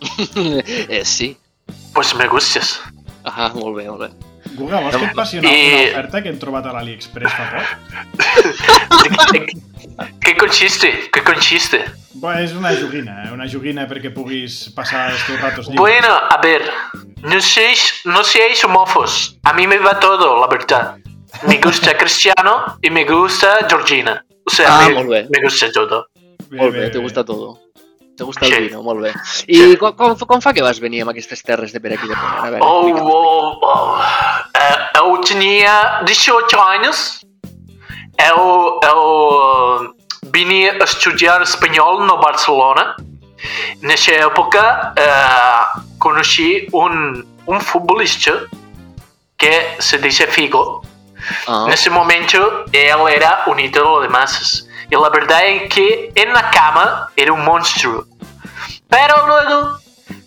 eh, 0.88 1.04
sí. 1.04 1.36
Pues 1.94 2.14
me 2.14 2.28
gustas. 2.28 2.80
Ah, 3.24 3.50
molt 3.54 3.76
bé, 3.76 3.88
molt 3.88 4.00
bé. 4.02 4.10
Guga, 4.56 4.80
vols 4.80 4.96
que 4.96 5.04
et 5.04 5.14
passi 5.14 5.38
una, 5.38 5.48
I- 5.48 5.72
una 5.72 5.90
oferta 5.90 6.22
que 6.22 6.28
hem 6.28 6.38
trobat 6.38 6.66
a 6.66 6.72
l'AliExpress 6.72 7.32
fa 7.32 7.50
poc? 7.54 9.50
¿De, 9.98 10.04
de- 10.04 10.18
¿Qué 10.20 10.36
consiste? 10.36 11.10
¿Qué 11.12 11.22
consiste? 11.22 11.84
Bé, 12.20 12.42
és 12.44 12.52
una 12.52 12.72
joguina, 12.76 13.24
eh? 13.24 13.32
una 13.32 13.46
joguina 13.48 13.86
perquè 13.88 14.10
puguis 14.12 14.68
passar 14.76 15.10
els 15.12 15.22
teus 15.26 15.40
ratos 15.40 15.68
lliures. 15.68 15.78
Bueno, 15.80 16.10
a 16.28 16.36
ver, 16.42 16.62
no 17.22 17.40
seáis, 17.40 18.02
no 18.04 18.22
seáis 18.24 18.62
homófobos. 18.64 19.38
A 19.44 19.52
mí 19.54 19.66
me 19.66 19.78
va 19.78 19.98
todo, 19.98 20.40
la 20.40 20.46
verdad. 20.48 20.96
Me 21.46 21.56
gusta 21.58 21.96
Cristiano 21.96 22.76
y 22.82 22.90
me 22.90 23.04
gusta 23.04 23.58
Georgina. 23.68 24.24
O 24.44 24.50
sea, 24.50 24.66
Ah, 24.80 24.88
me, 24.88 24.94
molt 24.94 25.08
bé. 25.08 25.28
me 25.30 25.42
gusta 25.44 25.70
todo. 25.72 26.08
Molt 26.50 26.74
bé, 26.74 26.90
te 26.90 26.98
gusta 26.98 27.24
todo. 27.24 27.58
Te 28.16 28.24
gusta 28.24 28.44
el 28.46 28.52
Sí. 28.52 28.60
vino, 28.68 28.82
molt 28.82 29.00
bé. 29.00 29.12
I 29.46 29.76
com, 29.76 29.94
com, 29.96 30.14
com 30.18 30.40
fa 30.42 30.52
que 30.52 30.60
vas 30.60 30.78
venir 30.80 31.00
amb 31.02 31.10
aquestes 31.14 31.40
terres 31.42 31.72
de 31.72 31.80
per 31.80 31.94
aquí 31.94 32.06
de 32.08 32.14
Ponent? 32.16 32.44
A 32.44 32.50
veure, 32.50 32.60
Oh, 32.60 32.92
oh, 33.00 33.58
oh. 33.62 34.02
Eh, 34.52 34.98
eu 34.98 35.16
tinha 35.22 36.02
18 36.04 36.60
anos 38.20 38.28
eu, 38.28 38.80
eu 38.82 39.94
vine 40.32 40.70
a 40.70 40.84
estudiar 40.84 41.42
espanyol 41.42 42.00
no 42.06 42.18
Barcelona. 42.18 42.96
Nessa 43.80 44.12
época 44.12 44.92
eh, 44.96 45.80
conheci 45.98 46.68
un, 46.72 47.24
un 47.46 47.60
futbolista 47.60 48.46
que 49.38 49.76
se 49.78 49.98
dice 49.98 50.26
Figo. 50.26 50.82
Ah, 51.46 51.64
En 51.66 51.72
ese 51.72 51.90
momento 51.90 52.64
él 52.72 53.08
era 53.08 53.44
un 53.46 53.58
ídolo 53.58 54.00
de 54.02 54.08
masas. 54.08 54.66
Y 54.90 54.96
la 54.96 55.08
verdad 55.08 55.46
es 55.46 55.72
que 55.72 56.12
en 56.14 56.32
la 56.32 56.50
cama 56.50 57.08
era 57.16 57.32
un 57.32 57.44
monstruo. 57.44 58.04
Pero 58.88 59.26
luego 59.26 59.78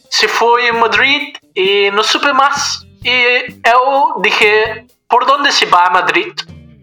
se 0.10 0.27
fue 0.27 0.69
a 0.69 0.73
Madrid 0.73 1.36
y 1.53 1.91
no 1.91 2.01
supe 2.01 2.34
más. 2.34 2.86
Y 3.03 3.51
yo 3.63 4.15
dije, 4.21 4.88
¿por 5.08 5.25
dónde 5.25 5.51
se 5.51 5.65
va 5.65 5.88
a 5.88 5.89
Madrid? 5.89 6.34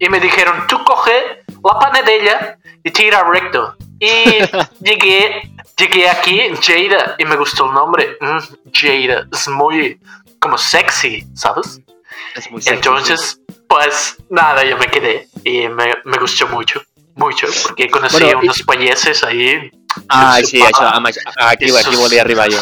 Y 0.01 0.09
me 0.09 0.19
dijeron, 0.19 0.65
tú 0.67 0.83
coge 0.83 1.43
la 1.63 1.79
panadella 1.79 2.57
y 2.83 2.89
tira 2.89 3.23
recto. 3.23 3.75
Y 3.99 4.09
llegué, 4.83 5.43
llegué 5.77 6.09
aquí, 6.09 6.41
Jada, 6.59 7.15
y 7.19 7.25
me 7.25 7.35
gustó 7.35 7.65
el 7.67 7.73
nombre. 7.73 8.17
Mm, 8.19 8.39
Jada, 8.73 9.27
es 9.31 9.47
muy 9.47 9.99
como 10.39 10.57
sexy, 10.57 11.23
¿sabes? 11.35 11.79
es 12.35 12.49
muy 12.49 12.61
sexy. 12.63 12.75
Entonces, 12.77 13.39
pues 13.69 14.17
nada, 14.29 14.63
yo 14.65 14.75
me 14.77 14.87
quedé 14.87 15.27
y 15.43 15.67
me, 15.69 15.93
me 16.03 16.17
gustó 16.17 16.47
mucho, 16.47 16.81
mucho, 17.15 17.45
porque 17.61 17.87
conocí 17.87 18.23
Bueno, 18.23 18.39
a 18.39 18.41
y- 18.41 18.45
unos 18.45 18.63
payeses 18.63 19.23
ahí, 19.23 19.69
Ah, 20.11 20.37
sí, 20.43 20.59
això, 20.59 20.85
amb 20.91 21.07
això, 21.07 21.21
aquí, 21.47 21.69
aquí 21.71 21.95
volia 21.95 22.21
arribar 22.21 22.47
jo. 22.51 22.59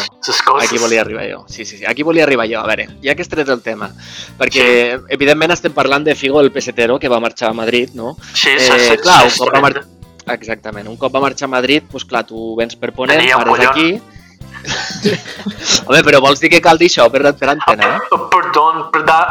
Aquí 0.60 0.78
volia 0.78 1.00
arribar 1.02 1.24
jo. 1.30 1.44
Sí, 1.48 1.64
sí, 1.64 1.78
sí. 1.78 1.84
Aquí 1.86 2.02
volia 2.06 2.24
arribar 2.24 2.46
jo. 2.48 2.60
A 2.60 2.66
veure, 2.70 2.86
ja 3.02 3.14
que 3.14 3.22
has 3.26 3.28
tret 3.32 3.48
el 3.48 3.62
tema, 3.62 3.90
perquè 4.38 4.66
evidentment 5.08 5.52
estem 5.56 5.72
parlant 5.74 6.04
de 6.06 6.14
Figo, 6.14 6.40
el 6.40 6.52
pesetero, 6.54 6.98
que 6.98 7.08
va 7.10 7.18
marxar 7.20 7.50
a 7.50 7.56
Madrid, 7.56 7.90
no? 7.94 8.16
Sí, 8.32 8.50
Eh, 8.50 8.60
sí, 8.60 8.78
sí, 8.90 8.96
clar, 9.02 9.24
un 9.24 9.30
sí, 9.30 9.38
cop 9.42 9.54
va 9.54 9.60
mar... 9.66 9.74
sí. 9.82 9.96
Exactament. 10.30 10.86
Un 10.86 10.96
cop 10.96 11.14
va 11.14 11.20
marxar 11.24 11.48
a 11.48 11.54
Madrid, 11.56 11.82
doncs 11.90 12.04
clar, 12.06 12.22
tu 12.28 12.54
vens 12.56 12.76
per 12.76 12.92
Ponent, 12.94 13.26
pares 13.34 13.66
aquí... 13.68 14.00
Home, 15.88 16.02
però 16.04 16.20
vols 16.20 16.38
dir 16.42 16.50
que 16.52 16.60
cal 16.60 16.76
dir 16.78 16.90
això 16.90 17.06
per, 17.10 17.22
per 17.38 17.48
antena, 17.54 17.94
eh? 17.96 18.00
Oh, 18.12 18.28
perdón, 18.28 18.90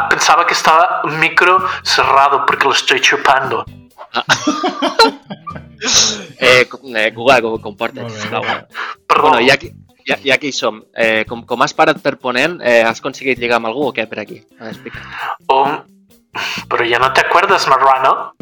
pensaba 0.09 0.45
que 0.47 0.53
estaba 0.53 1.01
el 1.05 1.17
micro 1.19 1.59
cerrado 1.83 2.45
porque 2.47 2.65
lo 2.65 2.73
estoy 2.73 2.99
chupando. 2.99 3.63
Eh, 6.39 6.65
eh 6.95 7.11
Google, 7.11 7.41
com- 7.41 7.61
comporta't, 7.61 8.07
bé, 8.07 8.39
bé. 8.39 8.67
Perdón. 9.07 9.31
Bueno, 9.31 9.47
ja 9.47 9.57
que, 9.57 9.73
ja, 10.07 10.17
ja 10.23 10.37
que 10.37 10.47
hi 10.47 10.53
som, 10.55 10.83
eh, 10.95 11.25
com, 11.27 11.43
com 11.45 11.61
has 11.63 11.73
parat 11.75 11.99
per 12.01 12.15
Ponent, 12.17 12.61
eh, 12.63 12.81
has 12.83 12.99
aconseguit 12.99 13.39
lligar 13.39 13.59
amb 13.59 13.67
algú 13.67 13.89
o 13.89 13.93
què 13.93 14.07
per 14.07 14.21
aquí? 14.23 14.39
Explica. 14.59 15.03
Oh, 15.47 15.83
pero 16.69 16.85
ya 16.85 16.99
no 16.99 17.11
te 17.13 17.21
acuerdas, 17.21 17.67
Marrano. 17.67 18.33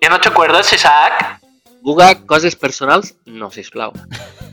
¿Ya 0.00 0.08
no 0.08 0.18
te 0.18 0.28
acuerdas, 0.30 0.72
Isaac? 0.72 1.40
Google, 1.82 2.26
coses 2.26 2.56
personals? 2.56 3.14
No, 3.26 3.50
sisplau. 3.50 3.92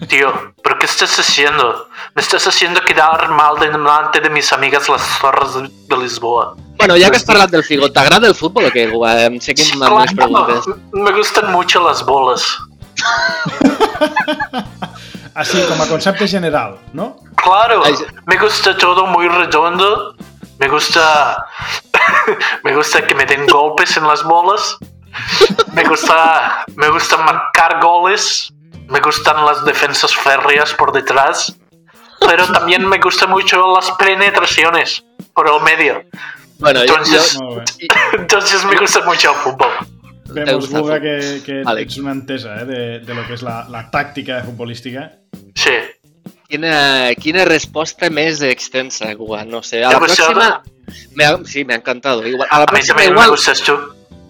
Tío, 0.08 0.54
¿pero 0.63 0.78
qué 0.80 0.86
estás 0.86 1.18
haciendo? 1.20 1.90
Me 2.16 2.22
estás 2.22 2.48
haciendo 2.48 2.82
quedar 2.82 3.30
mal 3.30 3.60
delante 3.60 4.22
de 4.22 4.30
mis 4.30 4.52
amigas 4.54 4.88
las 4.88 5.02
zorras 5.20 5.56
de 5.56 5.98
Lisboa. 5.98 6.56
Bueno, 6.78 6.96
ja 6.96 7.10
que 7.10 7.18
has 7.18 7.24
parlat 7.26 7.50
del 7.50 7.63
Figo, 7.63 7.92
t'agrada 7.92 8.28
el 8.28 8.36
futbol 8.36 8.66
o 8.68 8.72
què? 8.72 8.84
Em 9.26 9.40
seguim 9.42 9.66
Sí, 9.66 9.74
amb 9.82 9.98
les 10.00 10.12
claro, 10.13 10.46
preguntes. 10.46 10.76
me 10.94 11.12
gustan 11.12 11.52
mucho 11.52 11.82
las 11.84 12.06
bolas. 12.06 12.46
Así, 15.36 15.62
com 15.70 15.82
a 15.82 15.88
concepte 15.88 16.28
general, 16.28 16.78
no? 16.94 17.18
Claro, 17.36 17.84
sí. 17.86 18.04
me 18.26 18.38
gusta 18.38 18.76
todo 18.78 19.06
muy 19.08 19.28
redondo. 19.28 20.16
Me 20.60 20.68
gusta. 20.68 21.46
me 22.63 22.76
gusta 22.76 23.06
que 23.06 23.13
me 23.13 23.26
den 23.26 23.46
golpes 23.46 23.96
en 23.98 24.08
las 24.08 24.24
bolas. 24.24 24.78
Me 25.74 25.84
gusta. 25.84 26.66
Me 26.76 26.90
gusta 26.90 27.18
marcar 27.18 27.80
goles. 27.82 28.52
Me 28.90 29.00
gustan 29.00 29.46
las 29.46 29.63
defensas 29.66 30.16
férreas 30.16 30.74
por 30.74 30.92
detrás. 30.92 31.56
Pero 32.20 32.48
también 32.52 32.88
me 32.88 32.98
gustan 32.98 33.30
mucho 33.30 33.62
las 33.76 33.92
penetraciones 33.92 35.04
por 35.34 35.48
el 35.48 35.62
medio. 35.62 36.04
Bueno, 36.60 36.82
Entonces- 36.82 37.38
bé. 37.39 37.63
Entonces 38.17 38.65
me 38.65 38.76
gusta 38.80 39.02
mucho 39.06 39.32
el 39.32 39.36
fútbol. 39.38 39.70
Vemos, 40.30 40.70
Guga, 40.70 41.00
que, 41.00 41.41
que 41.46 41.63
Vale. 41.63 41.82
ets 41.84 41.98
una 41.98 42.12
entesa 42.12 42.62
eh, 42.62 42.65
de, 42.65 43.00
de 43.00 43.13
lo 43.15 43.24
que 43.26 43.34
és 43.34 43.41
la, 43.48 43.62
la 43.72 43.86
tàctica 43.89 44.41
futbolística. 44.43 45.06
Sí. 45.56 45.72
quina, 46.50 47.12
quina 47.20 47.43
resposta 47.48 48.10
més 48.10 48.41
extensa, 48.43 49.13
Google. 49.15 49.46
No 49.46 49.62
sé, 49.63 49.84
a 49.86 49.89
¿Te 49.89 49.96
la 49.96 50.02
pròxima... 50.02 50.50
Me 51.15 51.26
ha, 51.26 51.38
sí, 51.46 51.63
me 51.65 51.74
ha 51.74 51.78
encantado. 51.78 52.26
Igual, 52.28 52.48
a 52.52 52.60
la 52.60 52.65
A 52.65 52.72
mí 52.72 52.80
pròxima 52.80 52.98
me 53.00 53.06
igual 53.08 53.30
gustas 53.32 53.62
tú. 53.63 53.76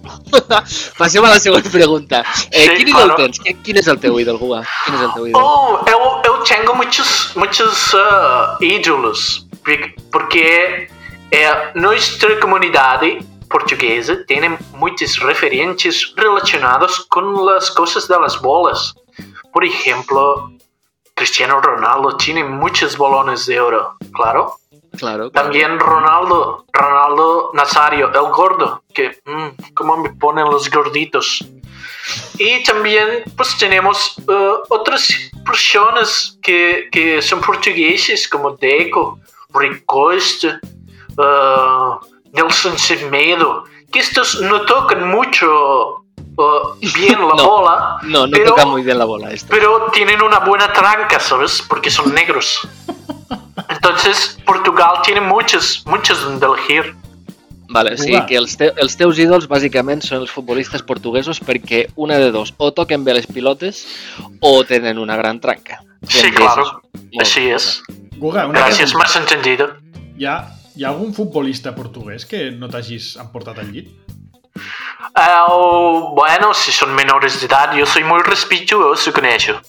passem 0.97 1.25
a 1.25 1.29
la 1.33 1.39
següent 1.39 1.65
pregunta. 1.71 2.23
Eh, 2.51 2.61
Sí, 2.63 2.69
quin 2.77 2.87
ídol 2.93 3.09
claro. 3.09 3.15
tens? 3.23 3.39
Quin, 3.43 3.57
quin 3.65 3.77
és 3.81 3.87
el 3.87 3.97
teu 3.99 4.19
ídol, 4.21 4.37
Google? 4.37 4.61
Quin 4.85 4.95
és 4.95 5.01
el 5.01 5.13
teu 5.17 5.27
ídol? 5.27 5.41
Oh, 5.43 5.81
eu, 5.89 5.99
eu 6.29 6.37
tenho 6.45 6.73
muitos, 6.77 7.31
muitos 7.35 7.93
uh, 7.93 8.55
ídolos, 8.61 9.47
porque 10.11 10.87
é, 11.31 11.71
nossa 11.77 12.35
comunidade 12.37 13.19
portuguesa 13.49 14.23
tem 14.25 14.57
muitos 14.73 15.17
referentes 15.17 16.13
relacionados 16.17 16.99
com 17.09 17.49
as 17.49 17.69
coisas 17.69 18.07
das 18.07 18.35
bolas. 18.37 18.93
Por 19.51 19.63
exemplo, 19.63 20.51
Cristiano 21.15 21.59
Ronaldo 21.59 22.15
tiene 22.17 22.43
muchos 22.43 22.95
balones 22.95 23.45
de 23.45 23.59
oro, 23.59 23.95
claro. 24.13 24.53
Claro, 24.97 25.29
claro. 25.29 25.31
También 25.31 25.79
Ronaldo, 25.79 26.65
Ronaldo 26.73 27.51
Nazario, 27.53 28.07
el 28.07 28.31
gordo, 28.31 28.81
que 28.93 29.19
mm, 29.25 29.73
como 29.73 29.97
me 29.97 30.09
ponen 30.09 30.45
los 30.45 30.69
gorditos. 30.71 31.45
Y 32.39 32.63
también 32.63 33.23
pues 33.35 33.57
tenemos 33.57 34.15
eh, 34.17 34.53
otras 34.69 35.09
personas 35.45 36.37
que, 36.41 36.87
que 36.91 37.21
son 37.21 37.41
portugueses 37.41 38.27
como 38.27 38.51
Deco, 38.51 39.19
Rui 39.49 39.83
Eh, 41.17 42.07
Nelson 42.33 42.77
Semedo, 42.77 43.63
que 43.91 43.99
estos 43.99 44.41
no 44.41 44.61
tocan 44.65 45.07
mucho 45.09 46.03
eh, 46.17 46.89
bien 46.95 47.19
la 47.27 47.33
No. 47.37 47.49
bola, 47.49 47.97
No, 48.03 48.27
no 48.27 48.31
pero, 48.31 48.49
toca 48.51 48.65
muy 48.65 48.83
bien 48.83 48.97
la 48.99 49.05
bola 49.05 49.31
esto. 49.31 49.47
pero 49.49 49.87
tienen 49.93 50.21
una 50.21 50.39
buena 50.39 50.71
tranca, 50.73 51.19
¿sabes? 51.19 51.63
Porque 51.67 51.89
son 51.89 52.13
negros. 52.13 52.59
Entonces, 53.69 54.37
Portugal 54.45 55.01
tiene 55.03 55.21
muchos, 55.21 55.83
muchos 55.85 56.21
donde 56.23 56.45
elegir. 56.45 56.95
Vale, 57.69 57.95
Google. 57.97 58.25
que 58.27 58.37
els, 58.37 58.55
te, 58.55 58.71
els 58.79 58.95
teus 58.95 59.17
ídols 59.19 59.43
bàsicament 59.51 59.99
són 60.05 60.21
els 60.23 60.31
futbolistes 60.31 60.83
portuguesos 60.87 61.41
perquè 61.43 61.89
una 61.99 62.15
de 62.15 62.29
dos, 62.31 62.53
o 62.57 62.69
toquen 62.71 63.03
bé 63.03 63.13
les 63.17 63.27
pilotes 63.27 63.81
o 64.39 64.63
tenen 64.63 64.97
una 64.97 65.17
gran 65.17 65.41
tranca. 65.43 65.81
Sí, 66.07 66.31
claro. 66.31 66.81
bé. 66.93 67.25
es. 67.51 67.83
Guga, 68.15 68.45
una 68.47 68.59
Gracias, 68.59 68.93
pregunta. 68.93 68.97
más 68.99 69.15
entendido. 69.17 69.67
Ha, 70.25 70.47
hi 70.77 70.83
ha 70.85 70.89
algun 70.93 71.13
futbolista 71.13 71.73
portuguès 71.75 72.25
que 72.29 72.51
no 72.51 72.69
t'hagis 72.69 73.15
emportat 73.21 73.57
al 73.63 73.71
llit? 73.73 73.89
Ah, 75.15 75.45
bueno, 76.13 76.53
si 76.53 76.71
son 76.71 76.93
menores 76.93 77.39
de 77.39 77.45
edad, 77.47 77.73
yo 77.75 77.85
soy 77.85 78.03
muy 78.03 78.21
respetuoso 78.23 79.11
con 79.13 79.25
ello. 79.25 79.59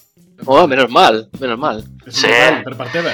Oh, 0.45 0.67
menos 0.67 0.89
mal, 0.89 1.27
menos 1.39 1.57
mal. 1.59 1.83
Sí. 2.07 2.27
per 2.63 2.75
part 2.77 2.91
teva? 2.91 3.11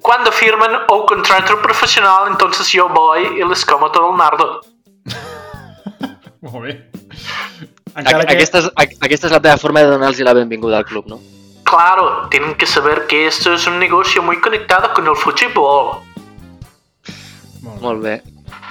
Cuando 0.00 0.30
firman 0.30 0.70
un 0.88 1.06
contrato 1.06 1.60
profesional, 1.62 2.28
entonces 2.30 2.68
yo 2.70 2.88
voy 2.88 3.40
y 3.40 3.48
les 3.48 3.64
como 3.64 3.90
todo 3.90 4.10
el 4.12 4.16
nardo. 4.16 4.60
Molt 6.42 6.62
bé. 6.62 6.90
Encara 7.96 8.24
que... 8.26 8.34
aquesta, 8.36 8.58
és, 8.60 8.66
aqu- 8.76 8.98
aquesta 9.08 9.26
és 9.26 9.32
la 9.32 9.40
teva 9.40 9.56
forma 9.58 9.80
de 9.80 9.88
donar-los 9.90 10.20
la 10.20 10.34
benvinguda 10.36 10.78
al 10.78 10.84
club, 10.84 11.06
no? 11.08 11.18
Claro, 11.64 12.28
tienen 12.30 12.54
que 12.54 12.66
saber 12.66 13.06
que 13.08 13.26
esto 13.26 13.54
es 13.54 13.66
un 13.66 13.78
negocio 13.80 14.22
muy 14.22 14.38
conectado 14.40 14.92
con 14.94 15.06
el 15.08 15.16
fútbol. 15.16 16.02
Molt 17.66 17.78
bé. 17.78 17.82
Molt 17.82 18.02
bé. 18.02 18.16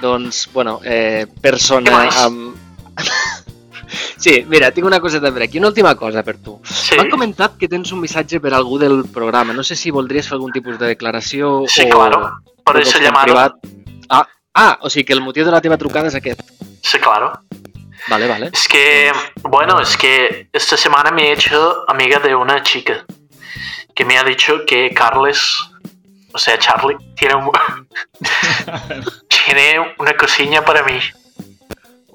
Doncs, 0.00 0.48
bueno, 0.52 0.80
eh, 0.84 1.26
persona 1.40 2.08
amb... 2.24 2.56
sí, 4.16 4.44
mira, 4.48 4.70
tinc 4.72 4.86
una 4.88 5.00
coseta 5.00 5.32
per 5.32 5.44
aquí. 5.46 5.58
Una 5.58 5.68
última 5.68 5.94
cosa 5.94 6.22
per 6.26 6.36
tu. 6.42 6.58
Sí, 6.64 6.96
M'han 6.96 7.12
comentat 7.12 7.56
que 7.60 7.68
tens 7.68 7.92
un 7.92 8.00
missatge 8.00 8.40
per 8.40 8.54
algú 8.56 8.80
del 8.82 9.04
programa. 9.12 9.56
No 9.56 9.64
sé 9.64 9.76
si 9.76 9.92
voldries 9.94 10.28
fer 10.28 10.36
algun 10.38 10.52
tipus 10.52 10.78
de 10.80 10.92
declaració 10.94 11.64
sí, 11.68 11.86
o... 11.86 11.92
claro. 11.94 12.22
Por 12.64 12.76
o 12.76 12.82
eso 12.82 12.90
vols 12.90 12.94
he 12.94 12.98
fer 12.98 13.04
en 13.04 13.08
llamado. 13.10 13.30
privat. 13.30 13.52
Ah, 14.08 14.26
ah, 14.54 14.78
o 14.80 14.90
sigui 14.90 15.06
que 15.06 15.16
el 15.16 15.24
motiu 15.24 15.44
de 15.44 15.54
la 15.54 15.62
teva 15.64 15.78
trucada 15.78 16.12
és 16.12 16.18
aquest. 16.18 16.42
Sí, 16.82 16.98
claro. 16.98 17.32
Vale, 18.08 18.28
vale. 18.28 18.50
Es 18.52 18.68
que, 18.68 19.10
bueno, 19.42 19.80
es 19.80 19.96
que 19.96 20.48
esta 20.52 20.76
semana 20.76 21.10
me 21.10 21.28
he 21.28 21.32
hecho 21.32 21.84
amiga 21.88 22.20
de 22.20 22.34
una 22.36 22.62
chica 22.62 23.04
que 23.94 24.04
me 24.04 24.18
ha 24.18 24.22
dicho 24.22 24.64
que 24.66 24.90
Carles, 24.94 25.56
o 26.36 26.38
sea, 26.38 26.58
Charlie, 26.58 26.96
tiene, 27.16 27.34
un- 27.34 27.50
tiene 29.28 29.94
una 29.98 30.12
cocina 30.14 30.62
para 30.64 30.82
mí, 30.84 30.98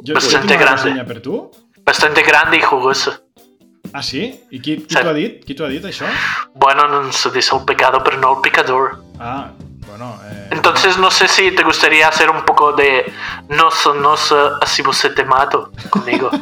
Jo, 0.07 0.13
Bastante 0.13 0.57
grande. 0.57 0.81
resenya 0.83 1.05
per 1.05 1.21
tu? 1.21 1.51
bastante 1.83 2.21
grande 2.23 2.57
y 2.57 2.61
jugosa. 2.61 3.19
Ah, 3.93 4.01
sí? 4.03 4.39
I 4.51 4.59
qui, 4.61 4.77
qui 4.85 4.95
t'ho 4.95 5.09
ha 5.09 5.13
dit? 5.13 5.43
Qui 5.45 5.53
t'ho 5.55 5.65
ha 5.65 5.69
dit, 5.69 5.83
això? 5.83 6.05
Bueno, 6.53 6.87
no 6.87 7.11
se 7.11 7.29
dice 7.31 7.55
el 7.55 7.65
pecado, 7.65 8.01
pero 8.03 8.17
no 8.17 8.35
el 8.35 8.41
pecador. 8.41 9.03
Ah, 9.19 9.51
bueno, 9.87 10.05
no. 10.15 10.19
Eh, 10.29 10.47
Entonces 10.51 10.97
no 10.97 11.09
sé 11.11 11.27
si 11.27 11.51
te 11.51 11.63
gustaría 11.63 12.07
hacer 12.07 12.29
un 12.29 12.43
poco 12.45 12.71
de 12.73 13.11
no 13.49 13.69
sonos 13.71 14.31
así 14.61 14.81
vos 14.81 15.01
te 15.15 15.25
mato 15.25 15.71
conmigo. 15.89 16.29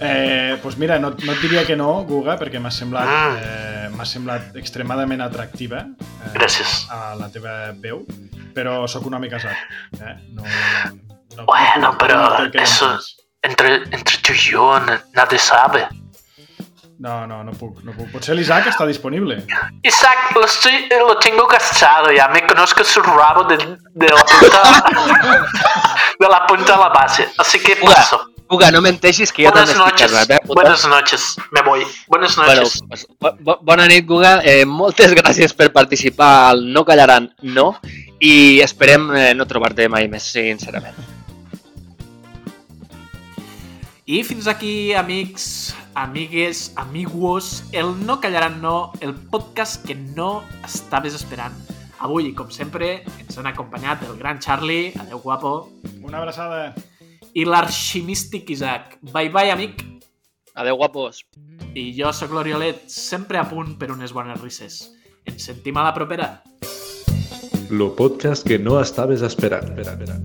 Eh, 0.00 0.58
pues 0.62 0.76
mira, 0.76 0.98
no, 0.98 1.10
no 1.10 1.32
et 1.32 1.40
diria 1.40 1.64
que 1.66 1.74
no, 1.76 2.02
Guga, 2.04 2.36
perquè 2.38 2.60
m'ha 2.60 2.70
semblat, 2.70 3.06
Mm. 3.08 3.36
eh, 3.40 3.88
m'ha 3.96 4.04
semblat 4.04 4.56
extremadament 4.56 5.22
atractiva 5.22 5.78
eh, 5.86 6.32
Gràcies. 6.34 6.86
a 6.90 7.14
la 7.16 7.30
teva 7.32 7.72
veu, 7.72 8.04
però 8.54 8.86
sóc 8.88 9.06
un 9.06 9.14
home 9.14 9.28
casat. 9.30 9.56
Eh? 10.00 10.16
No, 10.34 10.42
no, 11.36 11.44
Bueno, 11.46 11.96
però 11.98 12.38
no 12.38 12.50
eso- 12.62 12.88
més. 12.92 13.16
Entre, 13.42 13.76
entre 13.76 14.18
tú 14.22 14.32
y 14.32 14.50
yo 14.50 14.78
na- 14.80 15.00
nadie 15.14 15.38
sabe. 15.38 15.86
No, 16.98 17.26
no, 17.26 17.44
no 17.44 17.52
puc, 17.52 17.82
no 17.84 17.92
puc. 17.92 18.10
Potser 18.10 18.34
l'Isaac 18.34 18.66
està 18.66 18.86
disponible. 18.86 19.44
Isaac, 19.82 20.32
lo, 20.34 20.44
estoy, 20.46 20.88
lo 20.98 21.16
tengo 21.18 21.46
castrado 21.46 22.10
ya, 22.10 22.26
me 22.28 22.46
conozco 22.46 22.82
su 22.84 23.02
rabo 23.02 23.44
de, 23.44 23.56
de 23.58 24.08
la 24.08 24.24
punta 24.24 24.62
de 26.18 26.28
la 26.28 26.46
punta 26.46 26.74
a 26.74 26.78
la 26.78 26.88
base, 26.88 27.28
así 27.38 27.60
que 27.60 27.76
paso. 27.76 28.30
Uga, 28.48 28.70
no 28.70 28.80
menteixis 28.80 29.32
que 29.34 29.42
jo 29.42 29.50
també 29.50 29.72
estic 29.72 29.80
noches, 29.82 30.12
casat, 30.12 30.30
eh? 30.30 30.38
puta? 30.46 30.60
buenas 30.60 30.84
noches, 30.86 31.36
me 31.50 31.62
voy. 31.62 31.82
Buenas 32.06 32.36
Bueno, 32.36 32.54
noches. 32.62 32.82
pues, 32.88 33.06
bo- 33.18 33.36
bo- 33.40 33.58
bona 33.62 33.88
nit, 33.88 34.06
Guga. 34.06 34.40
Eh, 34.44 34.64
moltes 34.64 35.10
gràcies 35.18 35.52
per 35.52 35.72
participar 35.72 36.50
al 36.52 36.72
No 36.72 36.84
Callaran 36.84 37.32
No 37.42 37.80
i 38.20 38.60
esperem 38.62 39.10
eh, 39.16 39.34
no 39.34 39.46
trobar-te 39.50 39.88
mai 39.88 40.06
més, 40.08 40.22
sincerament. 40.30 40.94
I 44.06 44.22
fins 44.22 44.46
aquí, 44.46 44.94
amics, 44.94 45.74
amigues, 45.94 46.70
amigos, 46.76 47.64
el 47.72 47.90
No 48.06 48.20
Callaran 48.20 48.60
No, 48.62 48.92
el 49.00 49.14
podcast 49.14 49.84
que 49.84 49.96
no 49.96 50.44
estaves 50.64 51.14
esperant. 51.18 51.52
Avui, 51.98 52.30
com 52.36 52.50
sempre, 52.54 53.02
ens 53.18 53.38
han 53.40 53.48
acompanyat 53.50 54.04
el 54.06 54.16
gran 54.20 54.38
Charlie, 54.38 54.92
adeu 55.00 55.18
guapo, 55.18 55.72
Una 56.02 56.18
abraçada. 56.18 56.74
I 57.36 57.44
l'arximístic 57.44 58.50
Isaac. 58.50 58.98
Bye 59.12 59.28
bye, 59.28 59.50
amic. 59.52 59.84
Adeu, 60.56 60.76
guapos. 60.80 61.20
I 61.76 61.92
jo 61.92 62.12
sóc 62.16 62.32
l'Oriolet, 62.32 62.86
sempre 62.88 63.36
a 63.36 63.44
punt 63.44 63.74
per 63.76 63.90
unes 63.92 64.14
bones 64.16 64.40
risses. 64.40 64.78
Ens 65.28 65.44
sentim 65.50 65.76
a 65.76 65.84
la 65.84 65.92
propera. 65.92 66.30
Lo 67.68 67.90
podcast 67.98 68.46
que 68.46 68.58
no 68.58 68.80
estaves 68.80 69.20
esperant. 69.26 69.68
Espera, 69.68 69.92
espera. 69.92 70.16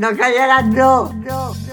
No 0.00 0.14
callaràs, 0.16 0.72
no. 0.72 1.12
no. 1.28 1.63